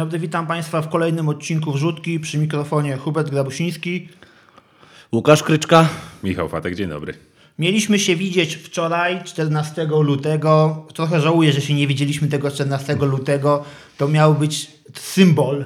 [0.00, 4.08] dobry, witam Państwa w kolejnym odcinku Wrzutki przy mikrofonie Hubert Grabusiński.
[5.12, 5.88] Łukasz Kryczka.
[6.24, 7.14] Michał Fatek, dzień dobry.
[7.58, 10.86] Mieliśmy się widzieć wczoraj, 14 lutego.
[10.94, 13.64] Trochę żałuję, że się nie widzieliśmy tego 14 lutego.
[13.98, 15.64] To miał być symbol,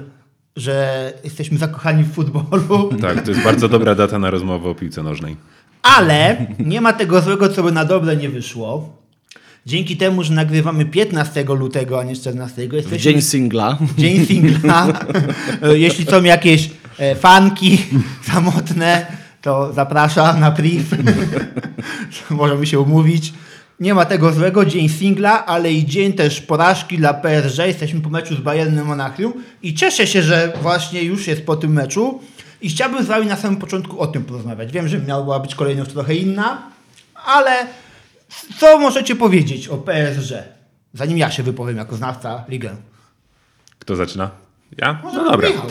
[0.55, 2.89] że jesteśmy zakochani w futbolu.
[3.01, 5.35] Tak, to jest bardzo dobra data na rozmowę o piłce nożnej.
[5.81, 8.97] Ale nie ma tego złego, co by na dobre nie wyszło.
[9.67, 12.97] Dzięki temu, że nagrywamy 15 lutego, a nie 14, jesteśmy...
[12.99, 13.77] Dzień singla.
[13.97, 14.87] Dzień singla.
[15.85, 17.77] Jeśli są jakieś e, fanki
[18.31, 19.05] samotne,
[19.41, 20.83] to zapraszam na priv.
[22.29, 23.33] Możemy się umówić.
[23.79, 27.57] Nie ma tego złego, dzień singla, ale i dzień też porażki dla PSG.
[27.57, 31.73] Jesteśmy po meczu z Bayernem Monachium i cieszę się, że właśnie już jest po tym
[31.73, 32.19] meczu.
[32.61, 34.71] I chciałbym z Wami na samym początku o tym porozmawiać.
[34.71, 36.61] Wiem, że miała być kolejność trochę inna,
[37.25, 37.67] ale
[38.59, 40.33] co możecie powiedzieć o PSG?
[40.93, 42.75] Zanim ja się wypowiem jako znawca ligę.
[43.79, 44.31] Kto zaczyna?
[44.77, 44.99] Ja?
[45.03, 45.49] Może No dobra.
[45.49, 45.69] Michał.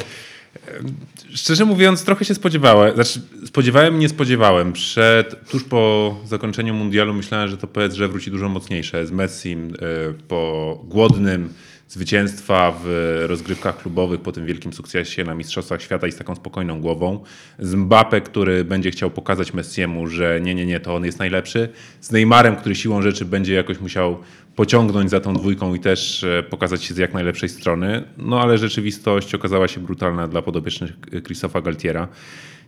[1.35, 2.95] Szczerze mówiąc, trochę się spodziewałem.
[2.95, 4.73] Znaczy, spodziewałem, nie spodziewałem.
[4.73, 9.07] Przed, tuż po zakończeniu mundialu myślałem, że to PSG wróci dużo mocniejsze.
[9.07, 11.55] Z Messim y, po głodnym
[11.89, 16.81] zwycięstwa w rozgrywkach klubowych, po tym wielkim sukcesie na Mistrzostwach Świata i z taką spokojną
[16.81, 17.25] głową.
[17.59, 21.69] Z Mbappe, który będzie chciał pokazać Messiemu, że nie, nie, nie, to on jest najlepszy.
[22.01, 24.19] Z Neymarem, który siłą rzeczy będzie jakoś musiał
[24.57, 28.05] pociągnąć za tą dwójką i też e, pokazać się z jak najlepszej strony.
[28.19, 30.93] No ale rzeczywistość okazała się brutalna dla podobiecznych
[31.25, 32.09] Christopha Galtiera.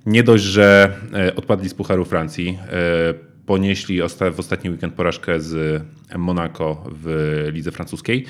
[0.07, 3.15] Nie dość, że e, odpadli z Pucharu Francji, e,
[3.47, 4.01] ponieśli
[4.33, 5.83] w ostatni weekend porażkę z
[6.17, 8.27] Monaco w lidze francuskiej.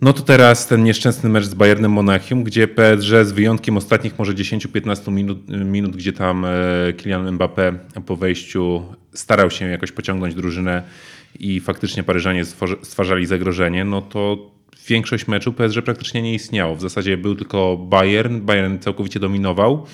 [0.00, 4.34] No to teraz ten nieszczęsny mecz z Bayernem Monachium, gdzie PSG z wyjątkiem ostatnich może
[4.34, 6.48] 10-15 minut, minut, gdzie tam e,
[6.92, 10.82] Kylian Mbappé po wejściu starał się jakoś pociągnąć drużynę
[11.38, 12.44] i faktycznie Paryżanie
[12.82, 14.50] stwarzali zagrożenie, no to
[14.88, 16.76] większość meczu PSG praktycznie nie istniało.
[16.76, 19.86] W zasadzie był tylko Bayern, Bayern całkowicie dominował.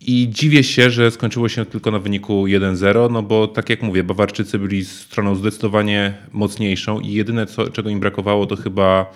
[0.00, 4.04] I dziwię się, że skończyło się tylko na wyniku 1-0, no bo tak jak mówię,
[4.04, 9.12] Bawarczycy byli stroną zdecydowanie mocniejszą i jedyne, co, czego im brakowało, to chyba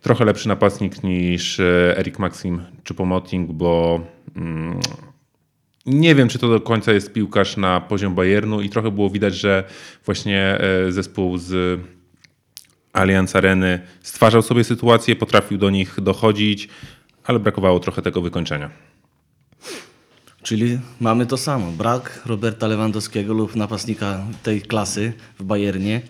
[0.00, 4.00] trochę lepszy napastnik niż e, Erik Maxim czy Pomoting, bo
[4.36, 4.80] mm,
[5.86, 9.34] nie wiem, czy to do końca jest piłkarz na poziom Bayernu i trochę było widać,
[9.34, 9.64] że
[10.04, 11.80] właśnie e, zespół z
[12.92, 16.68] Allianz Areny stwarzał sobie sytuację, potrafił do nich dochodzić,
[17.24, 18.87] ale brakowało trochę tego wykończenia.
[20.48, 21.72] Czyli mamy to samo.
[21.72, 26.00] Brak Roberta Lewandowskiego lub napastnika tej klasy w Bayernie.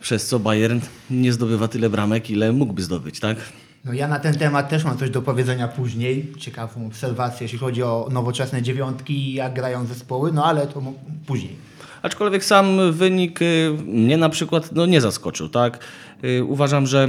[0.00, 3.36] Przez co Bayern nie zdobywa tyle bramek, ile mógłby zdobyć, tak?
[3.84, 6.32] No ja na ten temat też mam coś do powiedzenia później.
[6.38, 10.82] Ciekawą obserwację, jeśli chodzi o nowoczesne dziewiątki jak grają zespoły, no ale to
[11.26, 11.56] później.
[12.02, 15.78] Aczkolwiek sam wynik y, mnie na przykład no, nie zaskoczył, tak?
[16.24, 17.08] Y, Uważam, że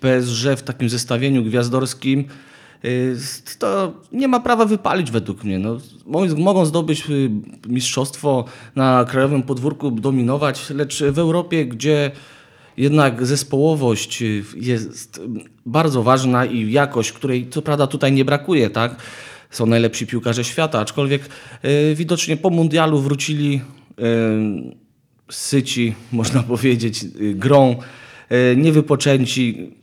[0.00, 2.24] PSG w takim zestawieniu gwiazdorskim
[3.58, 5.58] to nie ma prawa wypalić według mnie.
[5.58, 7.30] No, mo- mogą zdobyć y,
[7.68, 8.44] mistrzostwo
[8.76, 12.10] na krajowym podwórku, dominować, lecz w Europie, gdzie
[12.76, 15.20] jednak zespołowość y, jest
[15.66, 18.96] bardzo ważna i jakość, której co prawda tutaj nie brakuje, tak?
[19.50, 21.22] Są najlepsi piłkarze świata, aczkolwiek
[21.64, 23.60] y, widocznie po mundialu wrócili
[23.98, 24.02] y,
[25.30, 27.76] syci, można powiedzieć, y, grą,
[28.52, 29.74] y, niewypoczęci.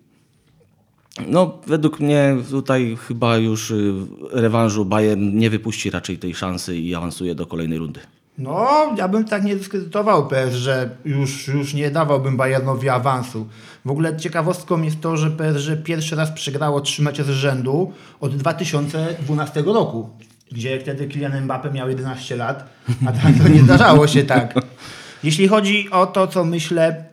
[1.28, 3.94] No, według mnie tutaj chyba już y,
[4.32, 8.00] rewanżu Bayern nie wypuści raczej tej szansy i awansuje do kolejnej rundy.
[8.38, 8.68] No,
[8.98, 13.48] ja bym tak nie dyskredytował PS, że już, już nie dawałbym Bayernowi awansu.
[13.86, 18.36] W ogóle ciekawostką jest to, że PSG pierwszy raz przegrało trzy mecze z rzędu od
[18.36, 20.10] 2012 roku,
[20.52, 22.70] gdzie wtedy Kylian Mbappé miał 11 lat,
[23.08, 24.54] a tak to nie zdarzało się tak.
[25.24, 27.11] Jeśli chodzi o to, co myślę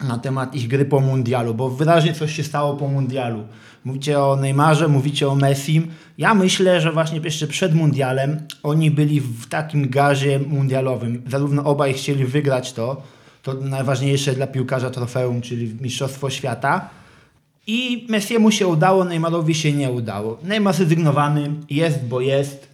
[0.00, 3.44] na temat ich gry po mundialu, bo wyraźnie coś się stało po mundialu.
[3.84, 5.86] Mówicie o Neymarze, mówicie o Messim.
[6.18, 11.22] Ja myślę, że właśnie jeszcze przed mundialem oni byli w takim gazie mundialowym.
[11.28, 13.02] Zarówno obaj chcieli wygrać to,
[13.42, 16.90] to najważniejsze dla piłkarza trofeum, czyli Mistrzostwo Świata.
[17.66, 20.38] I Messiemu się udało, Neymarowi się nie udało.
[20.42, 22.68] Neymar zrezygnowany, jest bo jest.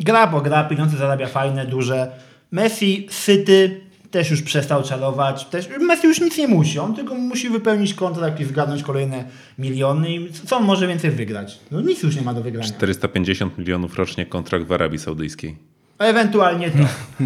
[0.00, 2.12] Gra bo gra, pieniądze zarabia fajne, duże.
[2.50, 5.44] Messi syty, też już przestał czarować.
[5.44, 9.24] Też, Messi już nic nie musi, on tylko musi wypełnić kontrakt i zgarnąć kolejne
[9.58, 10.14] miliony.
[10.14, 11.58] I co on może więcej wygrać?
[11.70, 12.68] No nic już nie ma do wygrania.
[12.68, 15.56] 450 milionów rocznie kontrakt w Arabii Saudyjskiej.
[15.98, 16.78] Ewentualnie to.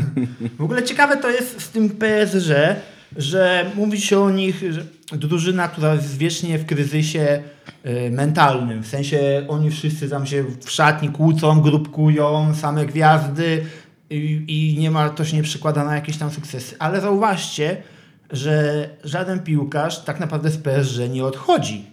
[0.59, 2.51] W ogóle ciekawe to jest z tym PSG,
[3.17, 7.43] że mówi się o nich, że drużyna, która jest wiecznie w kryzysie
[7.87, 8.83] y, mentalnym.
[8.83, 13.65] W sensie oni wszyscy tam się w szatni kłócą, grupkują, same gwiazdy
[14.13, 14.45] i,
[14.75, 16.77] i nie ma, to się nie przekłada na jakieś tam sukcesy.
[16.79, 17.77] Ale zauważcie,
[18.31, 21.85] że żaden piłkarz tak naprawdę z PSG nie odchodzi.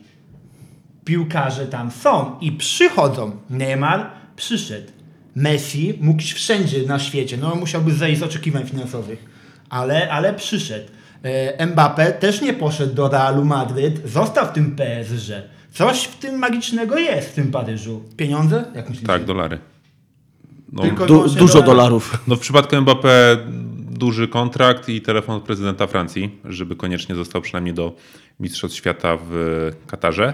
[1.05, 3.31] piłkarze tam są i przychodzą.
[3.49, 4.91] Neymar przyszedł.
[5.35, 7.37] Messi mógł iść wszędzie na świecie.
[7.37, 9.25] No musiałby zejść z oczekiwań finansowych.
[9.69, 10.87] Ale, ale przyszedł.
[11.23, 14.09] E, Mbappé też nie poszedł do Realu Madryt.
[14.09, 15.31] Został w tym PSG.
[15.73, 18.03] Coś w tym magicznego jest w tym Paryżu.
[18.17, 18.65] Pieniądze?
[18.75, 19.07] Jak myślicie?
[19.07, 19.59] Tak, dolary.
[20.73, 21.65] No, Du, dużo dolarów.
[21.65, 22.17] dolarów.
[22.27, 23.37] no w przypadku Mbappé
[23.91, 27.95] duży kontrakt i telefon od prezydenta Francji, żeby koniecznie został przynajmniej do
[28.39, 30.33] Mistrzostw Świata w Katarze.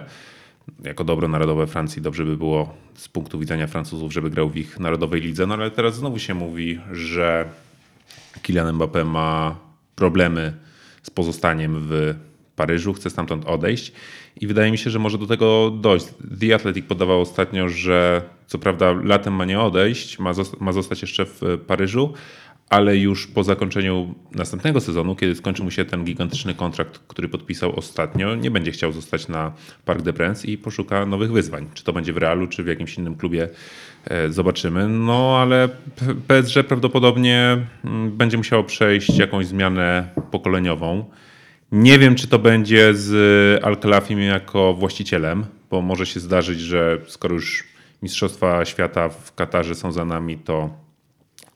[0.83, 4.79] Jako dobro narodowe Francji dobrze by było z punktu widzenia Francuzów, żeby grał w ich
[4.79, 5.47] narodowej lidze.
[5.47, 7.45] No ale teraz znowu się mówi, że
[8.41, 9.55] Kylian Mbappé ma
[9.95, 10.53] problemy
[11.03, 12.15] z pozostaniem w
[12.55, 13.91] Paryżu, chce stamtąd odejść
[14.41, 16.05] i wydaje mi się, że może do tego dojść.
[16.39, 21.01] The Athletic podawał ostatnio, że co prawda latem ma nie odejść, ma, zosta- ma zostać
[21.01, 22.13] jeszcze w Paryżu,
[22.69, 27.75] ale już po zakończeniu następnego sezonu, kiedy skończy mu się ten gigantyczny kontrakt, który podpisał
[27.75, 29.51] ostatnio, nie będzie chciał zostać na
[29.85, 31.67] Parc des Princes i poszuka nowych wyzwań.
[31.73, 33.49] Czy to będzie w Realu, czy w jakimś innym klubie,
[34.05, 34.87] e, zobaczymy.
[34.89, 35.69] No ale
[36.27, 41.05] PSG prawdopodobnie mm, będzie musiało przejść jakąś zmianę pokoleniową.
[41.75, 47.33] Nie wiem, czy to będzie z Al-Khelafim jako właścicielem, bo może się zdarzyć, że skoro
[47.33, 47.63] już
[48.03, 50.69] Mistrzostwa Świata w Katarze są za nami, to,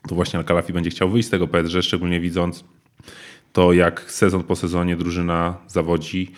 [0.09, 2.63] to właśnie Al-Khelafi będzie chciał wyjść z tego PSG, szczególnie widząc
[3.53, 6.31] to, jak sezon po sezonie drużyna zawodzi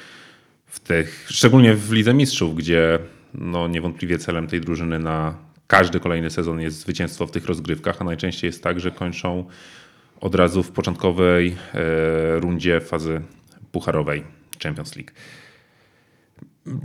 [0.66, 3.00] w tych, szczególnie w Lidze Mistrzów, gdzie
[3.34, 5.36] no, niewątpliwie celem tej drużyny na
[5.68, 9.46] każdy kolejny sezon jest zwycięstwo w tych rozgrywkach, a najczęściej jest tak, że kończą
[10.20, 13.22] od razu w początkowej e, rundzie fazy
[13.72, 14.24] pucharowej
[14.64, 15.12] Champions League.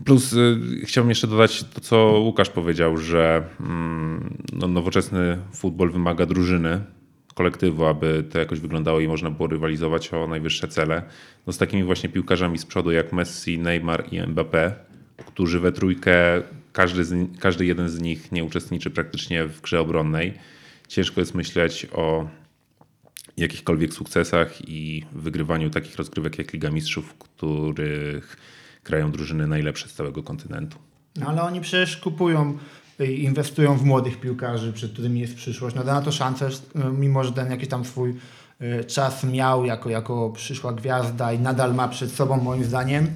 [0.04, 6.26] Plus y, chciałbym jeszcze dodać to, co Łukasz powiedział, że mm, no, nowoczesny futbol wymaga
[6.26, 6.80] drużyny,
[7.34, 11.02] kolektywu, aby to jakoś wyglądało i można było rywalizować o najwyższe cele.
[11.46, 14.72] No, z takimi właśnie piłkarzami z przodu jak Messi, Neymar i Mbappé,
[15.26, 16.42] którzy we trójkę,
[16.72, 20.34] każdy, z, każdy jeden z nich nie uczestniczy praktycznie w grze obronnej.
[20.88, 22.28] Ciężko jest myśleć o
[23.36, 28.36] jakichkolwiek sukcesach i wygrywaniu takich rozgrywek jak Liga Mistrzów, w których
[28.84, 30.78] grają drużyny najlepsze z całego kontynentu.
[31.16, 32.58] No ale oni przecież kupują
[33.04, 35.76] inwestują w młodych piłkarzy, przed którymi jest przyszłość.
[35.76, 36.48] No na to szansę,
[36.92, 38.14] mimo że ten jakiś tam swój
[38.60, 43.06] y, czas miał jako, jako przyszła gwiazda i nadal ma przed sobą moim zdaniem.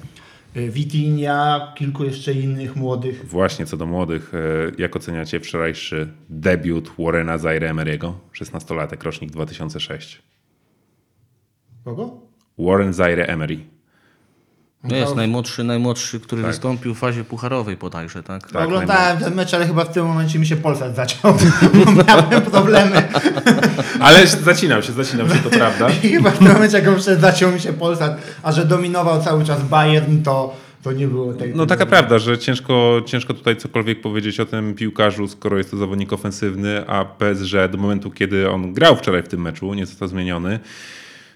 [0.55, 3.25] Y, Vitinha, kilku jeszcze innych młodych.
[3.25, 4.37] Właśnie co do młodych, e,
[4.77, 10.21] jak oceniacie wczorajszy debiut Warrena Zaire Emery'ego, 16-latek, rocznik 2006?
[11.83, 12.17] Kogo?
[12.57, 13.59] Warren Zaire Emery.
[14.83, 16.51] No jest najmłodszy, najmłodszy, który Tak.
[16.51, 18.51] wystąpił w fazie pucharowej bodajże, tak?
[18.51, 21.33] Tak, Oglądałem ten mecz, ale chyba w tym momencie mi się Polsat zaciął,
[21.73, 23.03] bo miałem problemy.
[23.99, 25.87] Ale zacinał się, zacinał się, to prawda.
[26.03, 29.45] I chyba w tym momencie, jak wszedł, zaciął mi się Polsat, a że dominował cały
[29.45, 31.55] czas Bayern, to, to nie było tej...
[31.55, 35.77] No taka prawda, że ciężko, ciężko tutaj cokolwiek powiedzieć o tym piłkarzu, skoro jest to
[35.77, 40.07] zawodnik ofensywny, a PSG do momentu, kiedy on grał wczoraj w tym meczu, nie został
[40.07, 40.59] zmieniony,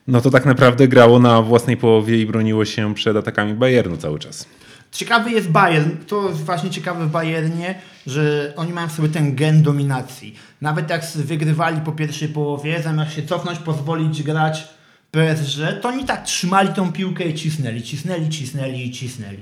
[0.07, 4.19] no to tak naprawdę grało na własnej połowie i broniło się przed atakami Bayernu cały
[4.19, 4.47] czas.
[4.91, 5.91] Ciekawy jest Bayern.
[6.07, 7.75] To jest właśnie ciekawe w Bayernie,
[8.07, 10.35] że oni mają w sobie ten gen dominacji.
[10.61, 14.67] Nawet jak wygrywali po pierwszej połowie, zamiast się cofnąć, pozwolić grać
[15.11, 19.39] PSG, to oni tak trzymali tą piłkę i cisnęli, cisnęli, cisnęli i cisnęli.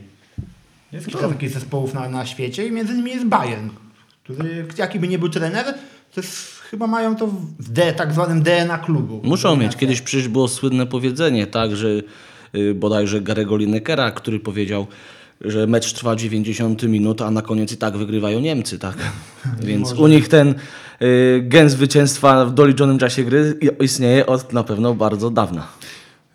[0.92, 3.70] Jest kilka takich zespołów na, na świecie i między nimi jest Bayern,
[4.24, 5.66] który jaki by nie był trener,
[6.14, 7.28] to jest, chyba mają to
[7.60, 9.22] w D, tak zwanym DNA klubu.
[9.24, 9.76] Muszą mieć.
[9.76, 11.88] Kiedyś przecież było słynne powiedzenie, tak, że
[12.56, 14.88] y, bodajże Garego Linekera, który powiedział,
[15.42, 18.96] że mecz trwa 90 minut, a na koniec i tak wygrywają Niemcy, tak?
[19.68, 20.56] Więc u nich ten
[21.02, 25.68] y, gen zwycięstwa w doliczonym czasie gry istnieje od na pewno bardzo dawna.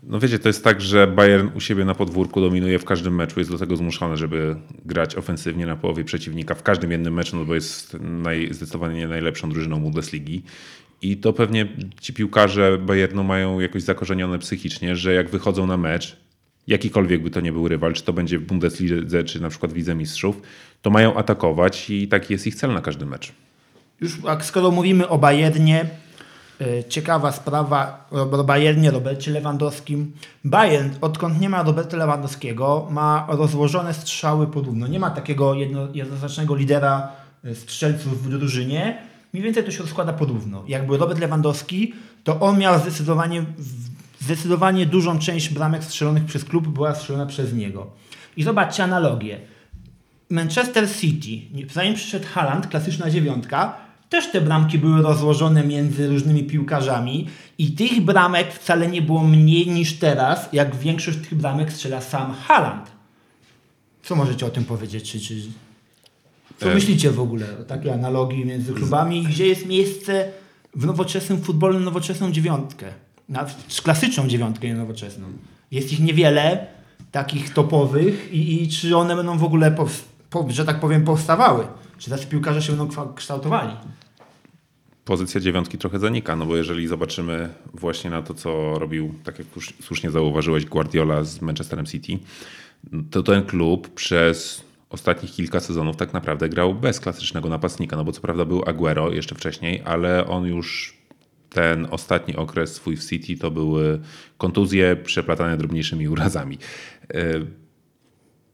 [0.03, 3.41] No wiecie, to jest tak, że Bayern u siebie na podwórku dominuje w każdym meczu,
[3.41, 7.45] jest do tego zmuszony, żeby grać ofensywnie na połowie przeciwnika w każdym jednym meczu, no
[7.45, 10.43] bo jest naj, zdecydowanie najlepszą drużyną Bundesligi.
[11.03, 11.69] I to pewnie
[12.01, 16.17] ci piłkarze Bayernu mają jakoś zakorzenione psychicznie, że jak wychodzą na mecz,
[16.67, 19.77] jakikolwiek by to nie był rywal, czy to będzie w Bundeslidze, czy na przykład w
[19.77, 20.43] Lidze Mistrzów,
[20.83, 23.33] to mają atakować i taki jest ich cel na każdy mecz.
[24.01, 25.87] Już skoro mówimy o Bayernie,
[26.89, 30.13] ciekawa sprawa o Bayernie, Robercie Lewandowskim.
[30.45, 34.87] Bayern, odkąd nie ma Roberta Lewandowskiego, ma rozłożone strzały porówno.
[34.87, 37.13] Nie ma takiego jedno, jednoznacznego lidera
[37.45, 38.99] e, strzelców w drużynie.
[39.33, 40.65] Mniej więcej to się rozkłada porówno.
[40.69, 43.45] Jak był Robert Lewandowski, to on miał zdecydowanie,
[44.21, 47.91] zdecydowanie dużą część bramek strzelonych przez klub była strzelona przez niego.
[48.37, 49.41] I zobaczcie analogię.
[50.31, 57.29] Manchester City, zanim przyszedł Haaland, klasyczna dziewiątka, też te bramki były rozłożone między różnymi piłkarzami
[57.59, 62.35] i tych bramek wcale nie było mniej niż teraz, jak większość tych bramek strzela sam
[62.35, 62.91] Haaland.
[64.03, 65.13] Co możecie o tym powiedzieć?
[65.13, 65.35] Czy, czy...
[66.61, 66.75] Co E.
[66.75, 70.29] myślicie w ogóle o takiej analogii między klubami i gdzie jest miejsce
[70.75, 72.87] w nowoczesnym futbolu nowoczesną dziewiątkę?
[73.29, 73.47] Na
[73.83, 75.27] klasyczną dziewiątkę, nie nowoczesną.
[75.71, 76.67] Jest ich niewiele,
[77.13, 79.71] takich topowych i, i czy one będą w ogóle,
[80.31, 81.67] po, że tak powiem, powstawały?
[81.99, 83.73] Czy tacy piłkarze się będą kształtowali?
[85.09, 89.49] pozycja dziewiątki trochę zanika, no bo jeżeli zobaczymy właśnie na to, co robił, tak jak
[89.57, 92.19] już słusznie zauważyłeś, Guardiola z Manchesterem City,
[93.11, 98.13] to ten klub przez ostatnich kilka sezonów tak naprawdę grał bez klasycznego napastnika, no bo
[98.13, 100.99] co prawda był Aguero jeszcze wcześniej, ale on już
[101.51, 104.01] ten ostatni okres swój w City to były
[104.39, 106.59] kontuzje przeplatane drobniejszymi urazami.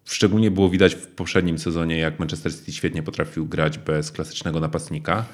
[0.06, 4.60] Yy, Szczególnie było widać w poprzednim sezonie, jak Manchester City świetnie potrafił grać bez klasycznego
[4.60, 5.24] napastnika.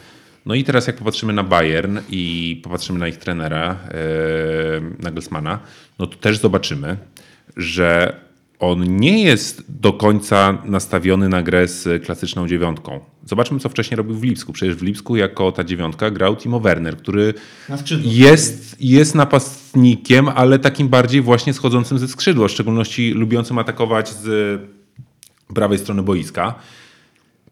[0.47, 5.61] No i teraz jak popatrzymy na Bayern i popatrzymy na ich trenera e, Nagelsmana,
[5.99, 6.97] no to też zobaczymy,
[7.57, 8.21] że
[8.61, 13.01] on nie jest do końca nastawiony na grę z klasyczną dziewiątką.
[13.25, 14.53] Zobaczmy, co wcześniej robił w Lipsku.
[14.53, 17.35] Przecież w Lipsku jako ta dziewiątka grał Timo Werner, który
[18.03, 24.61] jest, jest napastnikiem, ale takim bardziej właśnie schodzącym ze skrzydła, w szczególności lubiącym atakować z
[25.55, 26.55] prawej strony boiska.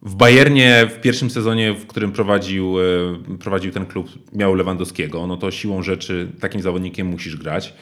[0.02, 2.84] W Bayernie w pierwszym sezonie, w którym prowadził, e,
[3.38, 7.74] prowadził ten klub, miał Lewandowskiego, no to siłą rzeczy takim zawodnikiem musisz grać.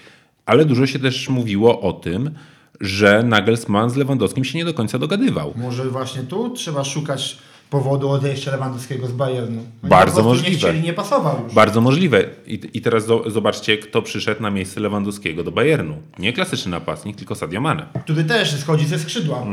[0.47, 2.31] Ale dużo się też mówiło o tym,
[2.81, 5.53] że Nagelsmann z Lewandowskim się nie do końca dogadywał.
[5.57, 7.39] Może właśnie tu trzeba szukać
[7.71, 9.59] powodu odejścia Lewandowskiego z Bayernu.
[9.83, 10.51] Oni Bardzo możliwe.
[10.51, 11.55] Nie chcieli, nie pasował już.
[11.55, 12.25] Bardzo możliwe.
[12.47, 15.97] I, I teraz zo- zobaczcie, kto przyszedł na miejsce Lewandowskiego do Bayernu.
[16.19, 17.87] Nie klasyczny napastnik, tylko Sadio Mane.
[18.05, 19.47] który też schodzi ze skrzydła.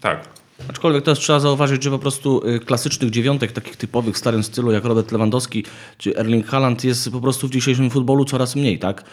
[0.00, 0.28] Tak.
[0.70, 4.72] Aczkolwiek teraz trzeba zauważyć, że po prostu y, klasycznych dziewiątek, takich typowych w starym stylu,
[4.72, 5.64] jak Robert Lewandowski
[5.98, 9.04] czy Erling Haaland, jest po prostu w dzisiejszym futbolu coraz mniej, tak?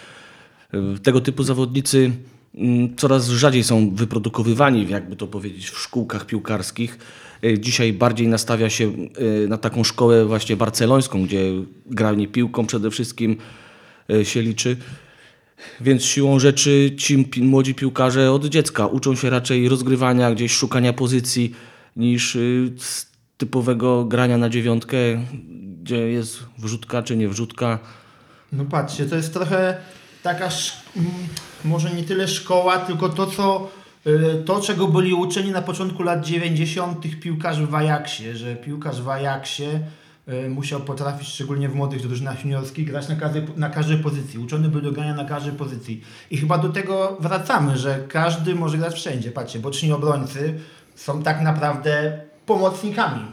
[0.73, 2.11] Y, Tego typu zawodnicy
[2.97, 6.99] coraz rzadziej są wyprodukowywani, jakby to powiedzieć, w szkółkach piłkarskich.
[7.43, 8.91] Y, Dzisiaj bardziej nastawia się
[9.43, 11.43] y, na taką szkołę właśnie barcelońską, gdzie
[11.85, 13.37] granie piłką przede wszystkim
[14.11, 14.77] y, się liczy.
[15.81, 21.55] Więc siłą rzeczy ci młodzi piłkarze od dziecka uczą się raczej rozgrywania, gdzieś szukania pozycji,
[21.95, 22.37] niż
[23.37, 24.97] typowego grania na dziewiątkę,
[25.83, 27.79] gdzie jest wrzutka czy nie wrzutka.
[28.51, 29.77] No patrzcie, to jest trochę
[30.23, 30.49] taka,
[31.65, 33.69] może nie tyle szkoła, tylko to, co,
[34.07, 37.19] y, to czego byli uczeni na początku lat 90.
[37.21, 39.79] piłkarz w Ajaxie, że piłkarz w Ajaxie
[40.45, 44.39] y, musiał potrafić, szczególnie w młodych drużynach juniorskich, grać na każdej, na każdej pozycji.
[44.39, 46.01] Uczony był do grania na każdej pozycji.
[46.31, 49.31] I chyba do tego wracamy, że każdy może grać wszędzie.
[49.31, 50.59] Patrzcie, boczni obrońcy
[50.95, 53.25] są tak naprawdę pomocnikami.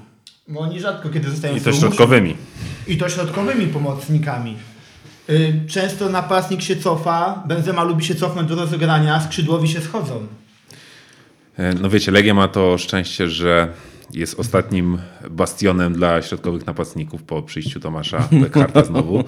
[0.48, 2.36] Bo oni rzadko kiedy zostają I to środkowymi.
[2.86, 4.56] i to środkowymi pomocnikami.
[5.30, 10.26] Y, Często napastnik się cofa, Benzema lubi się cofnąć do rozegrania, skrzydłowi się schodzą.
[11.56, 13.68] E, No wiecie, Legia ma to szczęście, że
[14.14, 14.98] jest ostatnim
[15.30, 19.24] bastionem dla środkowych napastników po przyjściu Tomasza Beckharta znowu.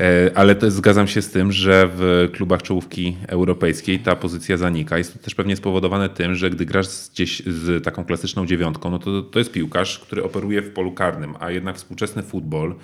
[0.00, 4.98] E, Ale też zgadzam się z tym, że w klubach czołówki europejskiej ta pozycja zanika.
[4.98, 8.98] Jest to też pewnie spowodowane tym, że gdy grasz gdzieś z taką klasyczną dziewiątką, no
[8.98, 12.74] to to jest piłkarz, który operuje w polu karnym, a jednak współczesny futbol,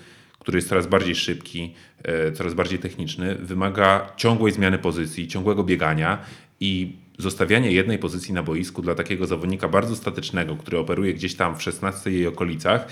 [0.42, 6.18] który jest coraz bardziej szybki, e, coraz bardziej techniczny, wymaga ciągłej zmiany pozycji, ciągłego biegania
[6.60, 11.58] i zostawianie jednej pozycji na boisku dla takiego zawodnika bardzo statycznego, który operuje gdzieś tam
[11.58, 12.86] w 16 jej okolicach,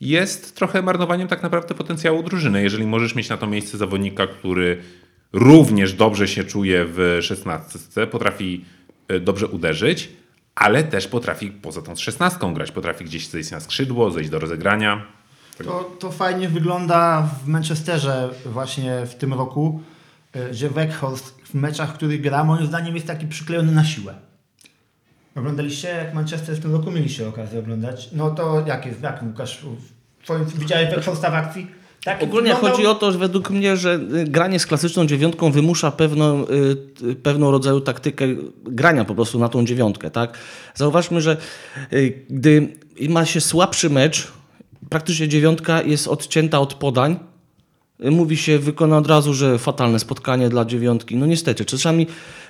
[0.00, 2.62] jest trochę marnowaniem tak naprawdę potencjału drużyny.
[2.62, 4.82] Jeżeli możesz mieć na to miejsce zawodnika, który
[5.32, 8.64] również dobrze się czuje w 16, potrafi
[9.08, 10.08] e, dobrze uderzyć,
[10.54, 15.15] ale też potrafi poza tą 16 grać, potrafi gdzieś zejść na skrzydło, zejść do rozegrania.
[15.64, 19.80] To, to fajnie wygląda w Manchesterze właśnie w tym roku,
[20.36, 24.14] y, że Weghorst w meczach, w których gra, moim zdaniem jest taki przyklejony na siłę.
[25.36, 28.08] Oglądaliście, jak Manchester w tym roku mieliście okazję oglądać?
[28.12, 29.66] No to jak jest, jak Łukasz,
[30.58, 31.66] widziałeś Weghorsta w akcji?
[32.04, 35.50] Tak Ogólnie wyglądał- chodzi o to, że według mnie, że y, granie z klasyczną dziewiątką
[35.52, 36.46] wymusza pewną,
[37.02, 38.24] y, pewną rodzaju taktykę
[38.64, 40.10] grania po prostu na tą dziewiątkę.
[40.10, 40.38] Tak?
[40.74, 41.36] Zauważmy, że
[41.92, 42.68] y, gdy
[43.08, 44.32] ma się słabszy mecz,
[44.88, 47.18] praktycznie dziewiątka jest odcięta od podań.
[48.00, 51.16] Mówi się, wykona od razu, że fatalne spotkanie dla dziewiątki.
[51.16, 52.06] No niestety, czasami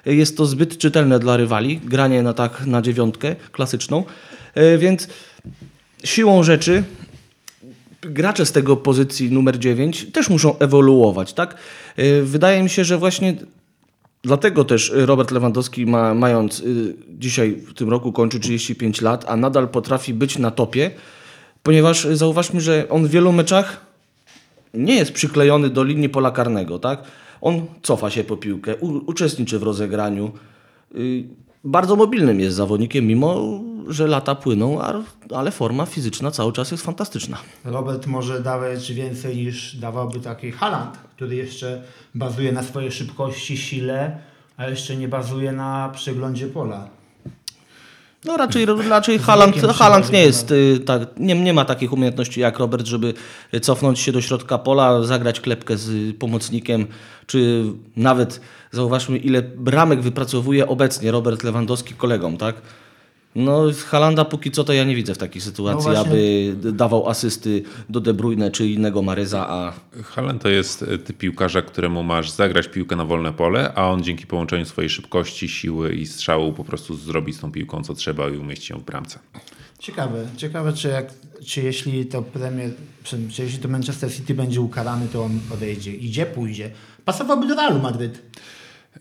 [0.07, 4.05] jest to zbyt czytelne dla rywali, granie na tak na dziewiątkę klasyczną,
[4.57, 5.09] Y, więc
[6.05, 6.85] siłą rzeczy
[8.01, 11.57] gracze z tego pozycji numer 9 też muszą ewoluować, tak?
[11.99, 13.35] Y, Wydaje mi się, że właśnie
[14.23, 19.37] dlatego też Robert Lewandowski ma, mając y, dzisiaj w tym roku kończy 35 lat, a
[19.37, 20.91] nadal potrafi być na topie,
[21.67, 23.81] ponieważ y, zauważmy, że on w wielu meczach
[24.75, 27.03] nie jest przyklejony do linii pola karnego, tak?
[27.41, 30.31] On cofa się po piłkę, uczestniczy w rozegraniu.
[30.95, 31.25] Y,
[31.65, 35.03] bardzo mobilnym jest zawodnikiem, mimo że lata płyną, a-
[35.35, 37.37] ale forma fizyczna cały czas jest fantastyczna.
[37.65, 41.83] Robert może dawać więcej niż dawałby taki Haaland, który jeszcze
[42.15, 44.19] bazuje na swojej szybkości, sile,
[44.57, 46.89] a jeszcze nie bazuje na przeglądzie pola.
[48.27, 52.59] No raczej, raczej Haaland, Haaland nie jest y, tak, nie, nie ma takich umiejętności jak
[52.59, 53.15] Robert, żeby
[53.63, 56.87] cofnąć się do środka pola, zagrać klepkę z pomocnikiem,
[57.27, 57.65] czy
[57.97, 58.41] nawet
[58.71, 62.55] zauważmy ile bramek wypracowuje obecnie Robert Lewandowski kolegom, tak?
[63.37, 67.09] No z Halanda póki co to ja nie widzę w takiej sytuacji, No aby dawał
[67.09, 72.03] asysty do De Bruyne czy innego Maryza, a Haaland to jest e, typ piłkarza, któremu
[72.03, 76.53] masz zagrać piłkę na wolne pole, a on dzięki połączeniu swojej szybkości, siły i strzału
[76.53, 79.19] po prostu zrobi z tą piłką co trzeba i umieści ją w bramce.
[79.79, 81.13] Ciekawe, ciekawe czy, jak,
[81.47, 82.71] czy jeśli to Premier,
[83.03, 85.93] czy, czy jeśli to Manchester City będzie ukarany, to on odejdzie.
[85.93, 86.71] Idzie, pójdzie.
[87.05, 88.23] Pasowałby do Realu Madryt.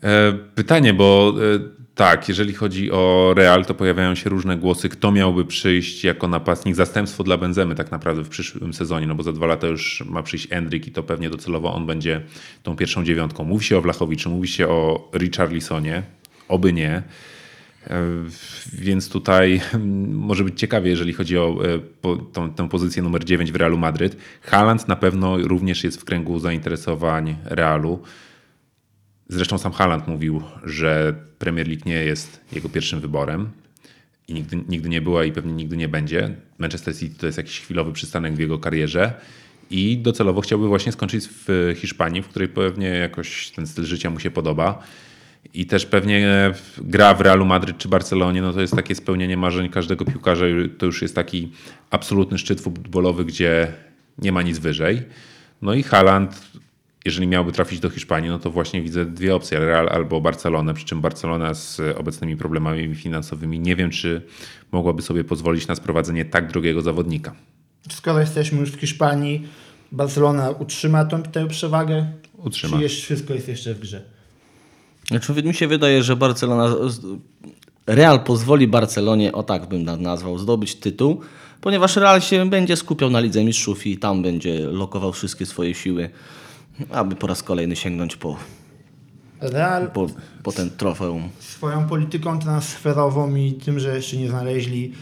[0.02, 1.58] E, Pytanie, bo e,
[1.94, 6.74] tak, jeżeli chodzi o Real, to pojawiają się różne głosy, kto miałby przyjść jako napastnik,
[6.74, 10.22] zastępstwo dla Benzemy tak naprawdę w przyszłym sezonie, no bo za dwa lata już ma
[10.22, 12.20] przyjść Endrick i to pewnie docelowo on będzie
[12.62, 13.44] tą pierwszą dziewiątką.
[13.44, 16.02] Mówi się o Wlachowiczu, mówi się o Richarlisonie,
[16.48, 16.90] oby nie.
[16.90, 17.02] E,
[18.72, 21.58] Więc tutaj mm, może być ciekawie, jeżeli chodzi o
[22.32, 24.16] tą, tę pozycję numer 9 w Realu Madryt.
[24.42, 28.02] Haaland na pewno również jest w kręgu zainteresowań Realu.
[29.28, 33.50] Zresztą sam Haaland mówił, że Premier League nie jest jego pierwszym wyborem
[34.28, 36.34] i nigdy, nigdy nie była i pewnie nigdy nie będzie.
[36.58, 39.12] Manchester City to jest jakiś chwilowy przystanek w jego karierze
[39.70, 44.20] i docelowo chciałby właśnie skończyć w Hiszpanii, w której pewnie jakoś ten styl życia mu
[44.20, 44.82] się podoba.
[45.54, 49.68] I też pewnie gra w Realu Madryt czy Barcelonie, no to jest takie spełnienie marzeń
[49.68, 50.44] każdego piłkarza.
[50.78, 51.52] To już jest taki
[51.90, 53.72] absolutny szczyt futbolowy, gdzie
[54.18, 55.02] nie ma nic wyżej.
[55.62, 56.42] No i Haaland,
[57.06, 60.84] jeżeli miałby trafić do Hiszpanii, no to właśnie widzę dwie opcje, Real albo Barcelonę, przy
[60.84, 64.22] czym Barcelona z obecnymi problemami finansowymi nie wiem, czy
[64.72, 67.34] mogłaby sobie pozwolić na sprowadzenie tak drogiego zawodnika.
[67.90, 69.46] Skoro jesteśmy już w Hiszpanii,
[69.92, 72.06] Barcelona utrzyma tą, tę przewagę?
[72.38, 72.76] Utrzyma.
[72.76, 74.02] Czy jeszcze wszystko jest jeszcze w grze?
[75.08, 76.76] Znaczy, mi się wydaje, że Barcelona.
[77.86, 81.20] Real pozwoli Barcelonie, o tak bym na- nazwał, zdobyć tytuł,
[81.60, 86.10] ponieważ Real się będzie skupiał na Lidze Mistrzów i tam będzie lokował wszystkie swoje siły,
[86.90, 88.36] aby po raz kolejny sięgnąć po,
[89.40, 90.06] Real po,
[90.42, 91.28] po ten trofeum.
[91.38, 94.92] swoją polityką transferową i tym, że jeszcze nie znaleźli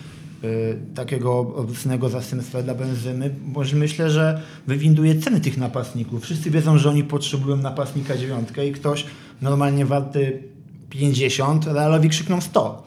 [0.45, 6.23] y, takiego obecnego zastępstwa dla Benzymy, może myślę, że wywinduje ceny tych napastników.
[6.23, 9.07] Wszyscy wiedzą, że oni potrzebują napastnika dziewiątkę i ktoś
[9.43, 10.43] normalnie warty
[10.91, 12.85] 50, Realowi krzykną 100.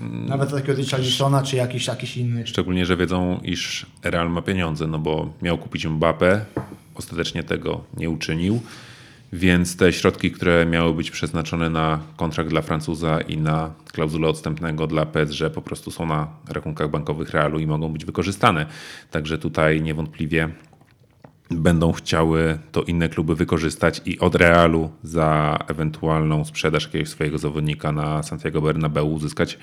[0.00, 2.46] Nawet takiego Richarlisona czy jakiś, jakiś inny.
[2.46, 6.40] Szczególnie, że wiedzą, iż Real ma pieniądze, no bo miał kupić Mbappé,
[6.98, 8.60] ostatecznie tego nie uczynił,
[9.32, 14.86] więc te środki, które miały być przeznaczone na kontrakt dla Francuza i na klauzulę odstępnego
[14.86, 18.66] dla PSG po prostu są na rachunkach bankowych Realu i mogą być wykorzystane.
[19.10, 20.48] Także tutaj niewątpliwie
[21.50, 27.92] będą chciały to inne kluby wykorzystać i od Realu za ewentualną sprzedaż jakiegoś swojego zawodnika
[27.92, 29.58] na Santiago Bernabeu uzyskać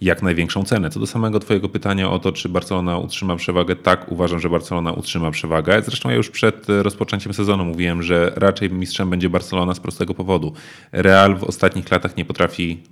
[0.00, 0.90] jak największą cenę.
[0.90, 4.92] Co do samego Twojego pytania o to, czy Barcelona utrzyma przewagę, tak, uważam, że Barcelona
[4.92, 5.82] utrzyma przewagę.
[5.82, 10.14] Zresztą ja już przed e, rozpoczęciem sezonu mówiłem, że raczej mistrzem będzie Barcelona z prostego
[10.14, 10.52] powodu.
[10.92, 12.82] Real w ostatnich latach nie potrafi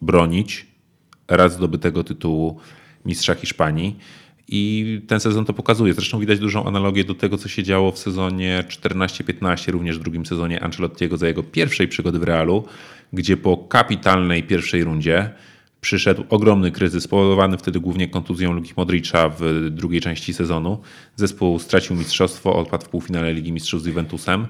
[0.00, 0.66] bronić
[1.28, 2.60] raz zdobytego tytułu
[3.04, 3.96] mistrza Hiszpanii.
[4.48, 5.94] I ten sezon to pokazuje.
[5.94, 10.26] Zresztą widać dużą analogię do tego, co się działo w sezonie 14-15, również w drugim
[10.26, 12.64] sezonie Ancelottiego za jego pierwszej przygody w Realu,
[13.12, 15.30] gdzie po kapitalnej pierwszej rundzie
[15.82, 20.80] przyszedł ogromny kryzys, spowodowany wtedy głównie kontuzją Luki Modricza w drugiej części sezonu.
[21.16, 24.46] Zespół stracił mistrzostwo, odpadł w półfinale Ligi Mistrzów z Juventusem.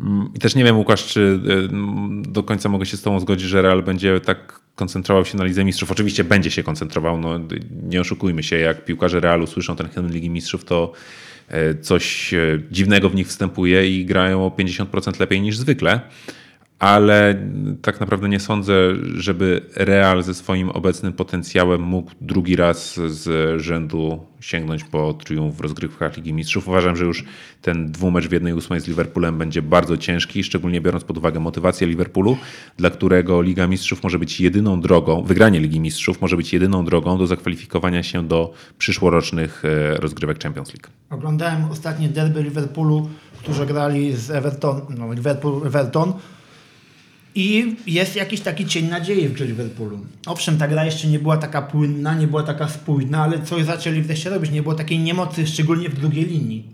[0.00, 1.68] Mm, I też nie wiem, Łukasz, czy y,
[2.22, 5.64] do końca mogę się z Tobą zgodzić, że Real będzie tak koncentrował się na Lidze
[5.64, 5.90] Mistrzów.
[5.90, 7.40] Oczywiście będzie się koncentrował, no,
[7.82, 10.92] nie oszukujmy się, jak piłkarze Realu słyszą ten hymn Ligi Mistrzów, to
[11.48, 16.00] e, coś e, dziwnego w nich wstępuje i grają o 50% lepiej niż zwykle.
[16.78, 17.46] Ale
[17.82, 18.74] tak naprawdę nie sądzę,
[19.14, 25.60] żeby Real ze swoim obecnym potencjałem mógł drugi raz z rzędu sięgnąć po triumf w
[25.60, 26.68] rozgrywkach Ligi Mistrzów.
[26.68, 27.24] Uważam, że już
[27.62, 31.86] ten dwumecz w jednej ósmej z Liverpoolem będzie bardzo ciężki, szczególnie biorąc pod uwagę motywację
[31.86, 32.36] Liverpoolu,
[32.76, 37.18] dla którego Liga Mistrzów może być jedyną drogą, wygranie Ligi Mistrzów może być jedyną drogą
[37.18, 40.88] do zakwalifikowania się do przyszłorocznych e, rozgrywek Champions League.
[41.10, 46.12] Oglądałem ostatnie derby Liverpoolu, którzy grali z Everton, no Liverpool, Everton
[47.38, 49.98] i jest jakiś taki cień nadziei w Liverpoolu.
[50.26, 54.02] Owszem, ta gra jeszcze nie była taka płynna, nie była taka spójna, ale coś zaczęli
[54.02, 54.50] wreszcie robić.
[54.50, 56.64] Nie było takiej niemocy, szczególnie w drugiej linii.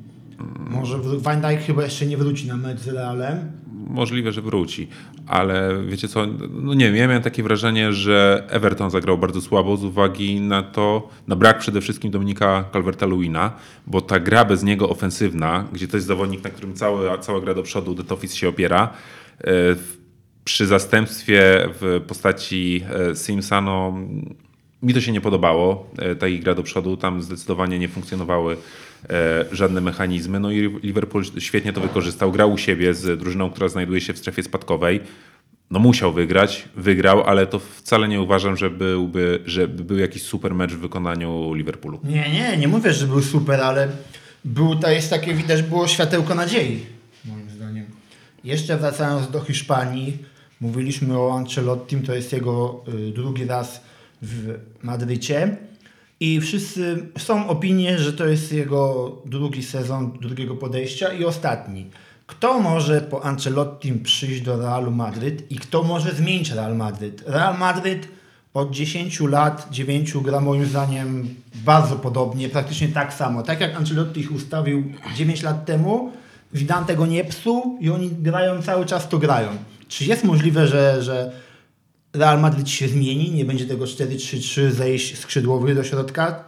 [0.71, 3.53] Może Van Dijk chyba jeszcze nie wróci na mecz z Realem.
[3.89, 4.89] możliwe, że wróci.
[5.27, 9.77] Ale wiecie co, no nie wiem, ja miałem takie wrażenie, że Everton zagrał bardzo słabo
[9.77, 13.51] z uwagi na to, na brak przede wszystkim Dominika Calverta-Lewina,
[13.87, 17.55] bo ta gra bez niego ofensywna, gdzie to jest zawodnik, na którym cała, cała gra
[17.55, 18.91] do przodu, Detofis się opiera,
[19.41, 19.51] e,
[20.45, 23.63] przy zastępstwie w postaci e, Simsa,
[24.83, 28.57] mi to się nie podobało, e, ta gra do przodu, tam zdecydowanie nie funkcjonowały
[29.11, 30.41] e, żadne mechanizmy.
[30.41, 34.19] No i Liverpool świetnie to wykorzystał, grał u siebie z drużyną, która znajduje się w
[34.19, 35.01] strefie spadkowej.
[35.71, 40.55] No musiał wygrać, wygrał, ale to wcale nie uważam, że byłby, że był jakiś super
[40.55, 42.01] mecz w wykonaniu Liverpoolu.
[42.05, 43.89] Nie, nie, nie mówię, że był super, ale
[44.45, 46.87] był, to jest takie, widać było światełko nadziei,
[47.25, 47.87] moim zdaniem.
[48.45, 50.19] Jeszcze wracając do Hiszpanii,
[50.61, 53.81] mówiliśmy o Ancelottim, to jest jego y, drugi raz
[54.23, 55.57] w Madrycie
[56.21, 61.91] i wszyscy, są opinie, że to jest jego drugi sezon, drugiego podejścia i ostatni.
[62.27, 67.25] Kto może po Ancelottim przyjść do Realu Madryt i kto może zmienić Real Madryt?
[67.27, 68.09] Real Madryt
[68.55, 73.43] od 10 lat, 9 gra moim zdaniem bardzo podobnie, praktycznie tak samo.
[73.43, 74.85] Tak jak Ancelotti ich ustawił
[75.17, 76.13] 9 lat temu,
[76.55, 79.49] Zidane tego nie psuł i oni grają cały czas to grają.
[79.89, 81.33] Czy jest możliwe, że, że
[82.13, 86.45] Real Madryt się zmieni, nie będzie tego 4-3-3 zejść skrzydłowych do środka?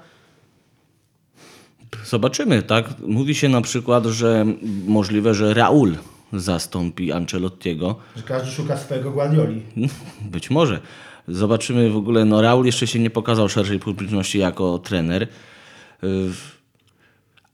[2.05, 2.87] Zobaczymy, tak?
[3.07, 4.46] Mówi się na przykład, że
[4.87, 5.96] możliwe, że Raul
[6.33, 7.96] zastąpi Ancelottiego.
[8.16, 9.62] Że każdy szuka swojego Guardioli.
[10.33, 10.81] Być może.
[11.29, 15.29] Zobaczymy w ogóle, no Raul jeszcze się nie pokazał szerszej publiczności jako trener.